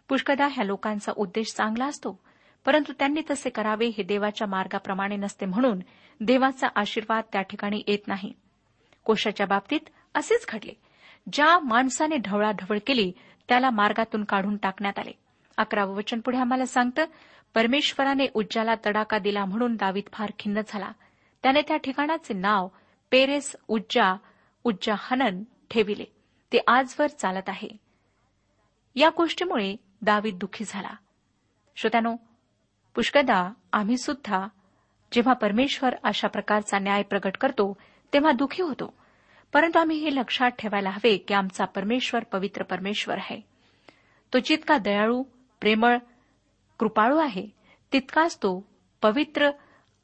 पुष्कदा 0.10 0.48
ह्या 0.48 0.64
लोकांचा 0.64 1.12
उद्देश 1.16 1.54
चांगला 1.54 1.86
असतो 1.86 2.20
परंतु 2.66 2.94
त्यांनी 3.00 3.22
तसे 3.32 3.50
करावे 3.50 3.88
हे 3.88 4.04
देवाच्या 4.04 4.48
मार्गाप्रमाणे 4.48 5.16
नसते 5.16 5.46
म्हणून 5.46 5.80
देवाचा 6.22 6.68
आशीर्वाद 6.76 7.24
त्या 7.34 7.42
ठिकाणी 7.42 7.84
येत 7.88 8.08
नाही. 8.08 8.34
कोशाच्या 9.04 9.46
बाबतीत 9.46 9.80
असेच 10.16 10.46
घडले. 10.50 10.74
ज्या 11.34 11.60
माणसाने 11.60 12.18
ढवळाढवळ 12.18 12.78
केली 12.88 13.12
त्याला 13.50 13.70
मार्गातून 13.70 14.24
काढून 14.24 14.58
टाकण्यात 14.58 15.00
आले. 15.00 15.12
अकरावं 15.58 15.96
वचन 15.96 16.20
पुढे 16.20 16.38
आम्हाला 16.38 16.66
सांगतं 16.66 17.06
परमेश्वराने 17.56 18.28
उज्जाला 18.34 18.76
तडाका 18.86 19.18
दिला 19.18 19.46
म्हणून 19.46 19.76
दावीत 19.76 20.04
फार 20.14 20.32
खिन्न 20.40 20.62
झाला. 20.68 20.92
त्याने 21.44 21.62
त्या 21.62 21.78
ठिकाणाचे 21.78 22.34
नाव 22.34 22.68
पेरेस 23.12 23.56
उज्जा 23.68 24.16
उज्जा 24.64 24.96
हनन 24.98 25.44
ठेविले. 25.72 26.06
ते 26.54 26.60
आजवर 26.68 27.08
चालत 27.08 27.50
आहे. 27.50 27.70
या 28.96 29.10
गोष्टीमुळे 29.18 29.76
दावीत 30.02 30.34
दुःखी 30.34 30.66
झाला. 30.68 30.94
श्रोत्यानो 31.76 32.16
पुष्कदा 32.96 33.54
आम्ही 33.74 33.98
सुद्धा 33.98 34.48
जेव्हा 35.12 35.34
परमेश्वर 35.34 35.96
अशा 36.04 36.28
प्रकारचा 36.28 36.80
न्याय 36.80 37.04
प्रगट 37.04 37.38
करतो 37.38 37.78
तेव्हा 38.14 38.32
दुःखी 38.32 38.64
होतो. 38.64 38.94
परंतु 39.54 39.80
आम्ही 39.80 39.98
हे 39.98 40.16
लक्षात 40.16 40.52
ठेवायला 40.52 40.90
हवे 40.90 41.18
की 41.18 41.34
आमचा 41.34 41.66
परमेश्वर 41.66 42.24
पवित्र 42.24 42.64
परमेश्वर 42.64 43.18
आहे. 43.18 43.42
तो 44.34 44.40
जितका 44.40 44.78
दयाळू 44.78 45.24
प्रेमळ 45.60 45.98
कृपाळू 46.80 47.18
आहे 47.18 47.48
तितकाच 47.94 48.38
तो 48.38 48.68
पवित्र 49.02 49.52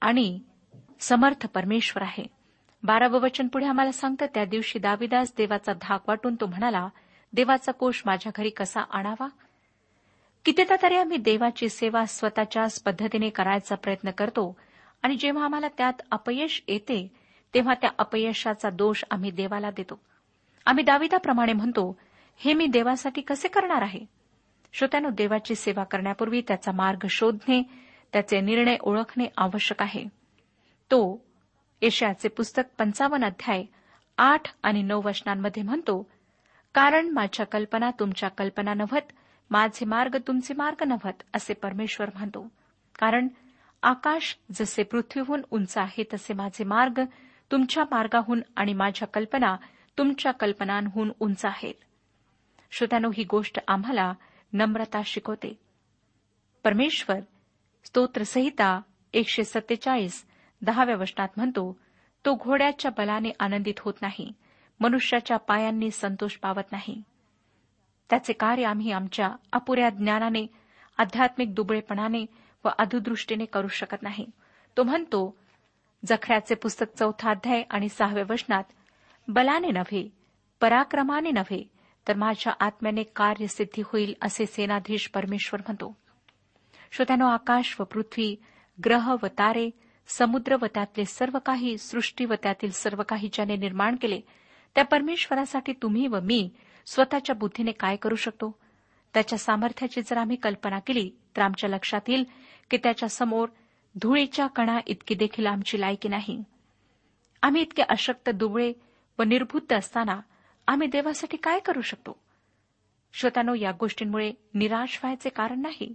आणि 0.02 0.40
समर्थ 1.00 1.48
परमेश्वर 1.48 2.04
आहे. 2.04 2.24
बारावं 2.84 3.20
वचन 3.20 3.48
पुढे 3.48 3.66
आम्हाला 3.66 3.92
सांगतं 3.92 4.26
त्या 4.34 4.46
दिवशी 4.46 4.80
दाविदास 4.80 5.34
देवाचा 5.38 5.74
धाक 5.74 6.02
वाटून 6.08 6.36
तो 6.36 6.46
म्हणाला 6.46 6.88
देवाचा 7.34 7.72
कोष 7.72 8.02
माझ्या 8.06 8.32
घरी 8.36 8.50
कसा 8.50 8.82
आणावा? 8.82 9.28
कितीदा 10.46 10.76
तरी 10.82 10.96
आम्ही 10.96 11.18
देवाची 11.18 11.70
सेवा 11.70 12.06
स्वतःच्याच 12.06 12.84
पद्धतीने 12.84 13.30
करायचा 13.30 13.76
प्रयत्न 13.76 14.12
करतो 14.12 14.58
आणि 15.02 15.16
जेव्हा 15.16 15.46
आम्हाला 15.46 15.68
त्यात 15.68 15.94
अपयश 16.12 16.64
येते 16.68 17.27
तेव्हा 17.54 17.74
त्या 17.74 17.90
अपयशाचा 17.98 18.70
दोष 18.70 19.04
आम्ही 19.12 19.32
देवाला 19.32 19.72
देतो. 19.72 20.00
आम्ही 20.66 20.84
दाविदाप्रमाणे 20.84 21.54
म्हणतो 21.54 22.00
हे 22.38 22.54
मी 22.54 22.68
देवासाठी 22.68 23.22
कसे 23.22 23.48
करणार 23.48 23.82
आहे? 23.82 24.00
श्रोत्यानो 24.74 25.10
देवाची 25.10 25.56
सेवा 25.56 25.84
करण्यापूर्वी 25.84 26.42
त्याचा 26.42 26.72
मार्ग 26.72 27.08
शोधणे 27.10 27.64
त्याचे 28.14 28.42
निर्णय 28.42 28.76
ओळखणे 28.82 29.26
आवश्यक 29.38 29.82
आहे. 29.82 30.06
तो 30.92 31.26
यशयाचे 31.82 32.28
पुस्तक 32.28 32.64
पंचावन्न 32.78 33.26
अध्याय 33.26 33.64
आठ 34.18 34.42
आणि 34.64 34.82
नऊ 34.82 35.02
वचनांमध्ये 35.06 35.64
म्हणतो 35.64 36.10
कारण 36.74 37.10
माझ्या 37.10 37.46
कल्पना 37.46 37.90
तुमच्या 38.00 38.30
कल्पना 38.30 38.74
नव्हत 38.74 39.02
माझे 39.50 39.86
मार्ग 39.86 40.16
तुमचे 40.28 40.54
मार्ग 40.54 40.84
नव्हत 40.88 41.24
असे 41.34 41.54
परमेश्वर 41.54 42.10
म्हणतो. 42.16 42.48
कारण 43.00 43.28
आकाश 43.84 44.38
जसे 44.52 44.84
पृथ्वीहून 44.84 45.42
उंच 45.52 45.78
आहे 45.78 46.04
तसे 46.14 46.34
माझे 46.34 46.64
मार्ग 46.64 47.02
तुमच्या 47.52 47.84
मार्गाहून 47.92 48.42
आणि 48.56 48.74
माझ्या 48.74 49.08
कल्पना 49.08 49.56
तुमच्या 49.98 50.32
कल्पनांहून 50.32 51.12
उंच 51.20 51.46
आहेत. 51.46 51.74
श्रोत्यानो 52.72 53.12
ही 53.14 53.24
गोष्ट 53.24 53.60
आम्हाला 53.68 54.14
नम्रता 54.54 55.02
शिकवते. 55.06 55.60
परमेश्वर 56.64 57.20
स्तोत्रसहिता 57.86 58.82
एकशे 59.14 59.44
सत्तेचाळीस 59.44 60.26
दहाव्या 60.62 60.96
वचनात 60.96 61.28
म्हणतो 61.38 61.80
तो 62.26 62.36
घोड्याच्या 62.36 62.92
बलाने 62.98 63.30
आनंदित 63.40 63.74
होत 63.80 63.94
नाही 64.02 64.34
मनुष्याच्या 64.80 65.38
पायांनी 65.38 65.92
संतोष 65.92 66.36
पावत 66.38 66.72
नाही. 66.72 67.02
त्याचे 68.10 68.34
कार्य 68.34 68.64
आम्ही 68.64 68.92
आमच्या 68.92 69.32
अपुऱ्या 69.54 69.90
ज्ञानाने 69.90 70.48
आध्यात्मिक 70.98 71.56
दुबळेपणाने 71.56 72.26
व 72.66 72.70
अधुदृष्टीने 72.80 73.46
करू 73.46 73.68
शकत 73.68 74.04
नाही. 74.04 74.26
तो 74.78 74.84
म्हणतो 74.84 75.38
जखऱ्याचे 76.06 76.56
पुस्तक 76.56 76.86
चौथा 77.00 77.30
अध्याय 77.30 77.64
आणि 77.70 77.90
सहाव्या 77.90 78.24
वचनात 78.30 78.64
बलाने 79.28 79.68
नव्हे 79.68 80.10
पराक्रमाने 80.62 81.32
नव्हे 81.32 81.64
तर 82.08 82.16
माझ्या 82.16 82.54
आत्म्याने 82.60 83.04
कार्यसिद्धी 83.04 83.82
होईल 83.86 84.14
असे 84.22 84.46
सेनाधीश 84.46 85.08
परमेश्वर 85.08 85.60
म्हणतो. 85.60 85.96
श्रोत्यानो 86.92 87.28
आकाश 87.28 87.76
व 87.80 87.84
पृथ्वी 87.84 88.36
ग्रह 88.86 89.16
व 89.24 89.26
तारे 89.26 89.70
समुद्र 90.08 90.56
व 90.62 90.66
त्यातले 90.66 91.06
सर्व 91.06 91.40
काही 91.40 91.78
सृष्टी 91.78 92.26
व 92.26 92.34
त्यातील 92.44 92.72
सर्व 92.72 93.04
काही 93.10 93.30
ज्याने 93.34 93.56
निर्माण 93.56 93.96
केले 93.96 94.22
त्या 94.76 94.86
परमेश्वरासाठी 94.86 95.74
तुम्ही 95.82 96.08
व 96.08 96.20
मी 96.20 96.50
स्वतःच्या 96.86 97.36
बुद्धीने 97.36 97.72
काय 97.72 97.96
करू 97.96 98.16
शकतो? 98.16 98.60
त्याच्या 99.14 99.40
सामर्थ्याची 99.40 100.02
जर 100.02 100.18
आम्ही 100.18 100.36
कल्पना 100.36 100.80
केली 100.80 101.10
तर 101.38 101.42
आमच्या 101.42 101.70
लक्षात 101.70 102.02
येईल 102.08 102.24
की 102.72 102.78
त्याच्यासमोर 102.78 103.50
धुळीच्या 104.02 104.48
कणा 104.48 104.80
इतकी 104.88 105.16
देखील 105.16 105.46
आमची 105.46 105.82
लायकी 105.82 106.10
नाही. 106.10 106.44
आम्ही 107.42 107.62
इतके 107.62 107.82
अशक्त 107.82 108.30
दुबळे 108.30 108.74
व 109.20 109.24
निर्बुद्ध 109.24 109.76
असताना 109.76 110.20
आम्ही 110.68 110.88
देवासाठी 110.88 111.38
काय 111.38 111.60
करू 111.60 111.82
शकतो? 111.82 112.20
श्रोतानो 113.14 113.54
या 113.54 113.72
गोष्टींमुळे 113.72 114.34
निराश 114.54 115.00
व्हायचे 115.04 115.30
कारण 115.30 115.62
नाही. 115.62 115.94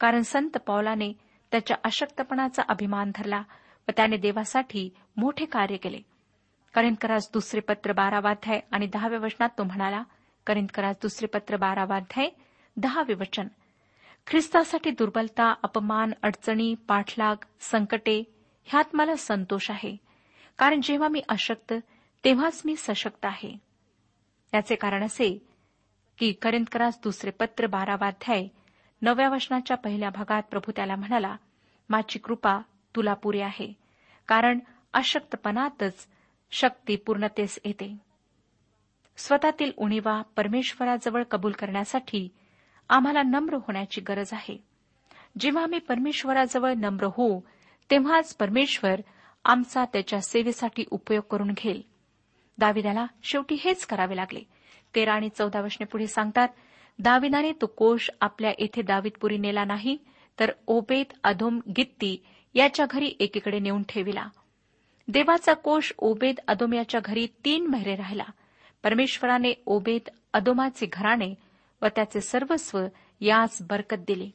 कारण 0.00 0.20
संत 0.20 0.50
पौलाने 0.50 1.12
त्याच्या 1.50 1.76
अशक्तपणाचा 1.84 2.62
अभिमान 2.68 3.10
धरला 3.14 3.42
व 3.88 3.92
त्याने 3.96 4.16
देवासाठी 4.16 4.90
मोठे 5.16 5.44
कार्य 5.44 5.76
केले. 5.76 5.98
करिंदकरास 6.74 7.30
दुसरे 7.32 7.60
पत्र 7.60 7.92
बारावाध्याय 7.92 8.60
आणि 8.70 8.86
दहाव्या 8.86 9.18
वचनात 9.18 9.48
तो 9.58 9.64
म्हणाला 9.64 10.02
करिंदकरास 10.46 10.96
दुसरे 11.02 11.26
पत्र 11.26 11.56
बारावाध्याय 11.56 12.28
दहावे 12.76 13.14
वचन 13.14 13.48
ख्रिस्तासाठी 14.30 14.90
दुर्बलता 14.90 15.54
अपमान 15.62 16.12
अडचणी 16.22 16.74
पाठलाग 16.88 17.36
संकटे 17.60 18.24
ह्यात 18.64 18.84
मला 18.92 19.16
संतोष 19.16 19.70
आहे. 19.70 19.96
कारण 20.58 20.80
जेव्हा 20.82 21.08
मी 21.08 21.22
अशक्त 21.28 21.74
तेव्हाच 22.24 22.62
मी 22.64 22.74
सशक्त 22.76 23.24
आहे. 23.24 23.58
याचे 24.54 24.74
कारण 24.74 25.04
असे 25.04 25.46
की 26.18 26.32
करिंदकरास 26.32 26.98
दुसरे 27.02 27.30
पत्र 27.30 27.66
बारावाध्याय 27.66 28.46
नव्या 29.02 29.28
वचनाच्या 29.28 29.76
पहिल्या 29.76 30.10
भागात 30.10 30.42
प्रभू 30.42 30.72
त्याला 30.76 30.96
म्हणाला 30.96 31.36
माझी 31.88 32.18
कृपा 32.18 32.58
तुला 32.96 33.14
पुरे 33.14 33.40
आहे. 33.40 33.72
कारण 34.28 34.58
अशक्तपणातच 34.92 36.06
शक्ती 36.50 36.96
पूर्णतेस 36.96 37.58
येते. 37.64 37.96
स्वतःतील 39.16 39.72
उणीवा 39.76 40.22
परमेश्वराजवळ 40.22 41.22
कबूल 41.22 41.52
करण्यासाठी 41.52 42.28
आम्हाला 42.90 43.22
नम्र 43.22 43.54
होण्याची 43.54 44.00
गरज 44.00 44.28
आहे. 44.32 44.64
जेव्हा 45.38 45.62
आम्ही 45.62 45.78
परमेश्वराजवळ 45.78 46.72
नम्र 46.72 47.08
होऊ 47.16 47.40
तेव्हाच 47.90 48.36
परमेश्वर 48.36 49.00
आमचा 49.44 49.84
त्याच्या 49.84 50.20
सेवेसाठी 50.20 50.84
उपयोग 50.90 51.22
करून 51.30 51.50
घेईल. 51.56 51.82
दाविदाला 52.58 53.06
शेवटी 53.22 53.56
हेच 53.60 53.86
करावे 53.86 54.16
लागले. 54.16 54.40
तेरा 54.94 55.12
आणि 55.12 55.28
चौदा 55.28 55.60
वशने 55.60 55.86
पुढे 55.86 56.06
सांगतात 56.06 56.48
दाविदाने 56.98 57.52
तो 57.52 57.66
कोश 57.66 58.10
आपल्या 58.20 58.50
येथे 58.58 58.82
दावीदपुरी 58.82 59.38
नेला 59.38 59.64
नाही 59.64 59.98
तर 60.40 60.52
ओबेद 60.66 61.06
अधोम 61.24 61.60
गित्ती 61.76 62.24
याच्या 62.54 62.86
घरी 62.90 63.12
एकीकडे 63.20 63.58
नेऊन 63.58 63.82
ठेविला. 63.88 64.28
देवाचा 65.08 65.54
कोश 65.54 65.92
ओबेद 65.98 66.38
अदोम 66.48 66.72
याच्या 66.72 67.00
घरी 67.04 67.26
तीन 67.44 67.66
महिने 67.66 67.94
राहिला. 67.96 68.24
परमेश्वराने 68.82 69.62
ओबेद 69.66 70.08
अदोमाचे 70.32 70.86
घराणे 70.92 71.34
व 71.82 71.86
त्याचे 71.86 72.20
सर्वस्व 72.20 72.80
याच 73.20 73.58
बरकत 73.60 73.96
दिली. 73.96 74.30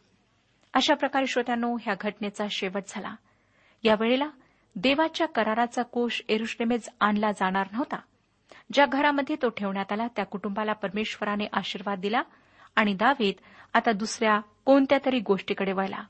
अशा 0.73 0.93
प्रकारे 0.93 1.27
श्रोत्यानो 1.27 1.77
ह्या 1.81 1.95
घटनेचा 2.01 2.45
शेवट 2.51 2.83
झाला. 2.87 3.15
यावेळेला 3.83 4.29
देवाच्या 4.75 5.27
कराराचा 5.27 5.81
कोष 5.81 6.21
एरुश्लेमेज 6.29 6.89
आणला 6.99 7.31
जाणार 7.31 7.67
नव्हता. 7.71 7.97
ज्या 8.73 8.85
घरामध्ये 8.85 9.35
तो 9.35 9.49
ठेवण्यात 9.49 9.91
आला 9.91 10.07
त्या 10.07 10.25
कुटुंबाला 10.25 10.73
परमेश्वराने 10.73 11.45
आशीर्वाद 11.53 11.99
दिला 11.99 12.21
आणि 12.75 12.93
दावीत 12.93 13.33
आता 13.73 13.91
दुसऱ्या 13.91 14.39
कोणत्या 14.65 14.97
तरी 15.05 15.19
गोष्टीकडे 15.19 15.71
वळला. 15.71 16.03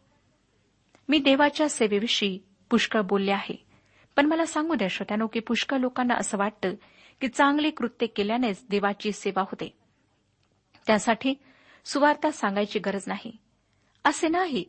मी 1.10 1.18
देवाच्या 1.20 1.70
सेवेविषयी 1.70 2.40
पुष्कळ 2.70 3.02
बोलले 3.02 3.32
आहे. 3.32 3.66
पण 4.16 4.26
मला 4.26 4.46
सांगू 4.46 4.76
द्या 4.76 4.88
श्रोत्यानो 4.88 5.28
की 5.28 5.40
पुष्कळ 5.40 5.78
लोकांना 5.78 6.14
असं 6.14 6.38
वाटतं 6.38 6.74
की 7.22 7.28
चांगली 7.28 7.70
कृत्य 7.70 8.06
केल्यानेच 8.06 8.66
देवाची 8.70 9.12
सेवा 9.12 9.42
होते. 9.42 9.78
त्यासाठी 10.88 11.34
सुवार्ता 11.86 12.32
सांगायची 12.32 12.80
गरज 12.80 13.04
नाही. 13.08 13.38
असे 14.04 14.28
नाही. 14.28 14.66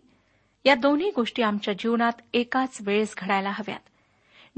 या 0.64 0.74
दोन्ही 0.74 1.10
गोष्टी 1.16 1.42
आमच्या 1.42 1.74
जीवनात 1.74 2.12
एकाच 2.32 2.78
वेळेस 2.80 3.14
घडायला 3.18 3.50
हव्यात. 3.50 3.80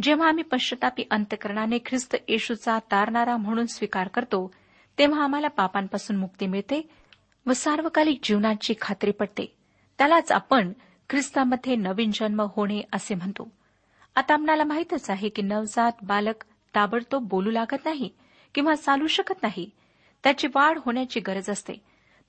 जेव्हा 0.02 0.28
आम्ही 0.28 0.44
पश्चतापी 0.44 1.04
अंतकरणाने 1.10 1.78
ख्रिस्त 1.86 2.16
येशूचा 2.28 2.78
तारणारा 2.78 3.36
म्हणून 3.36 3.66
स्वीकार 3.66 4.08
करतो 4.08 4.54
तेव्हा 4.98 5.24
आम्हाला 5.24 5.48
पापांपासून 5.48 6.16
मुक्ती 6.16 6.46
मिळते 6.46 6.90
व 7.46 7.52
सार्वकालिक 7.52 8.20
जीवनाची 8.22 8.74
खात्री 8.80 9.10
पडते. 9.10 9.56
त्यालाच 9.98 10.32
आपण 10.32 10.72
ख्रिस्तामध्ये 11.10 11.76
नवीन 11.76 12.10
जन्म 12.14 12.46
होणे 12.56 12.80
असे 12.92 13.14
म्हणतो. 13.14 13.48
आता 14.16 14.34
आपणाला 14.34 14.64
माहीतच 14.64 15.10
आहे 15.10 15.28
की 15.28 15.42
नवजात 15.42 15.92
बालक 16.02 16.44
ताबडतोब 16.74 17.28
बोलू 17.28 17.50
लागत 17.50 17.84
नाही 17.84 18.10
किंवा 18.54 18.74
चालू 18.74 19.06
शकत 19.06 19.42
नाही. 19.42 19.70
त्याची 20.24 20.46
वाढ 20.54 20.78
होण्याची 20.84 21.20
गरज 21.20 21.50
असते. 21.50 21.72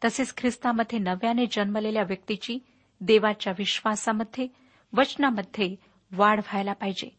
तसेच 0.05 0.33
ख्रिस्तामध्ये 0.37 0.99
नव्याने 0.99 1.45
जन्मलेल्या 1.51 2.03
व्यक्तीची 2.03 2.59
देवाच्या 3.01 3.53
विश्वासामध्ये 3.57 4.47
वचनामध्ये 4.93 5.75
वाढ 6.11 6.37
व्हायला 6.37 6.73
पाहिजे. 6.73 7.17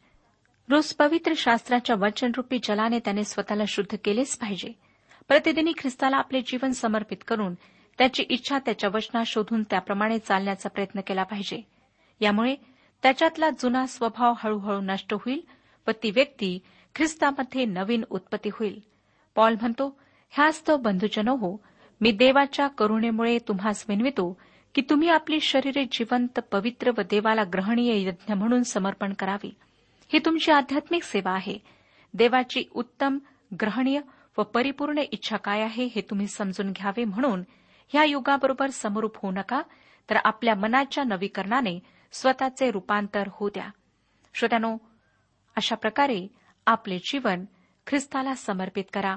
रोज 0.68 0.92
पवित्र 0.92 1.33
शास्त्राच्या 1.37 1.96
वचनरूपी 1.96 2.59
जलाने 2.62 2.98
त्याने 2.98 3.24
स्वतःला 3.24 3.62
शुद्ध 3.68 3.96
केलेच 4.04 4.37
पाहिजे. 4.38 4.72
प्रतिदिनी 5.28 5.72
ख्रिस्ताला 5.78 6.16
आपले 6.16 6.40
जीवन 6.40 6.70
समर्पित 6.70 7.16
करून 7.26 7.54
त्याची 7.98 8.22
इच्छा 8.22 8.59
त्याच्या 8.59 8.90
वचनात 8.94 9.24
शोधून 9.24 9.62
त्याप्रमाणे 9.62 10.18
चालण्याचा 10.18 10.68
प्रयत्न 10.68 11.00
केला 11.00 11.22
पाहिजे. 11.22 11.62
यामुळे 12.20 12.56
त्याच्यातला 13.02 13.50
जुना 13.50 13.87
स्वभाव 13.87 14.33
हळूहळू 14.38 14.80
नष्ट 14.80 15.14
होईल 15.14 15.40
व 15.88 15.90
ती 15.90 16.11
व्यक्ती 16.11 16.59
ख्रिस्तामध्ये 16.94 17.64
नवीन 17.64 18.04
उत्पत्ती 18.11 18.50
होईल. 18.52 18.80
पॉल 19.35 19.54
म्हणतो 19.61 20.00
ह्यास्त 20.33 20.71
बंधुजनो 20.71 21.37
हो 21.37 21.57
मी 22.01 22.12
देवाच्या 22.12 22.69
करुणेमुळे 22.69 23.38
तुम्हास 23.38 23.85
विनवितो 23.88 24.40
की 24.75 24.83
तुम्ही 24.90 25.09
आपली 25.09 25.40
शरीरे 25.40 25.85
जिवंत 25.93 26.40
पवित्र 26.53 26.90
व 26.99 27.01
देवाला 27.01 27.45
ग्रहणीय 27.45 28.03
यज्ञ 28.03 28.33
म्हणून 28.33 28.62
समर्पण 28.62 29.12
करावी. 29.12 29.55
ही 30.12 30.19
तुमची 30.19 30.53
आध्यात्मिक 30.53 31.03
सेवा 31.03 31.31
आहे. 31.31 31.59
देवाची 32.14 32.64
उत्तम 32.75 33.19
ग्रहणीय 33.61 34.01
व 34.38 34.43
परिपूर्ण 34.43 34.99
इच्छा 34.99 35.37
काय 35.37 35.61
आहे 35.61 35.85
हे 35.85 36.01
तुम्ही 36.01 36.27
समजून 36.27 36.73
घ्यावे 36.73 37.05
म्हणून 37.05 37.43
ह्या 37.88 38.05
युगाबरोबर 38.05 38.71
समरूप 38.71 39.16
होऊ 39.16 39.33
नका 39.33 39.62
तर 40.11 40.16
आपल्या 40.25 40.55
मनाच्या 40.55 41.05
नवीकरणाने 41.05 41.81
स्वतःचे 42.12 42.71
रूपांतर 42.71 43.23
होऊ 43.33 43.49
द्या. 43.49 43.69
श्रोत्यानो 44.35 44.77
अशा 45.57 45.75
प्रकारे 45.75 46.27
आपले 46.66 46.99
जीवन 46.99 47.45
ख्रिस्ताला 47.87 48.35
समर्पित 48.35 48.85
करा. 48.93 49.16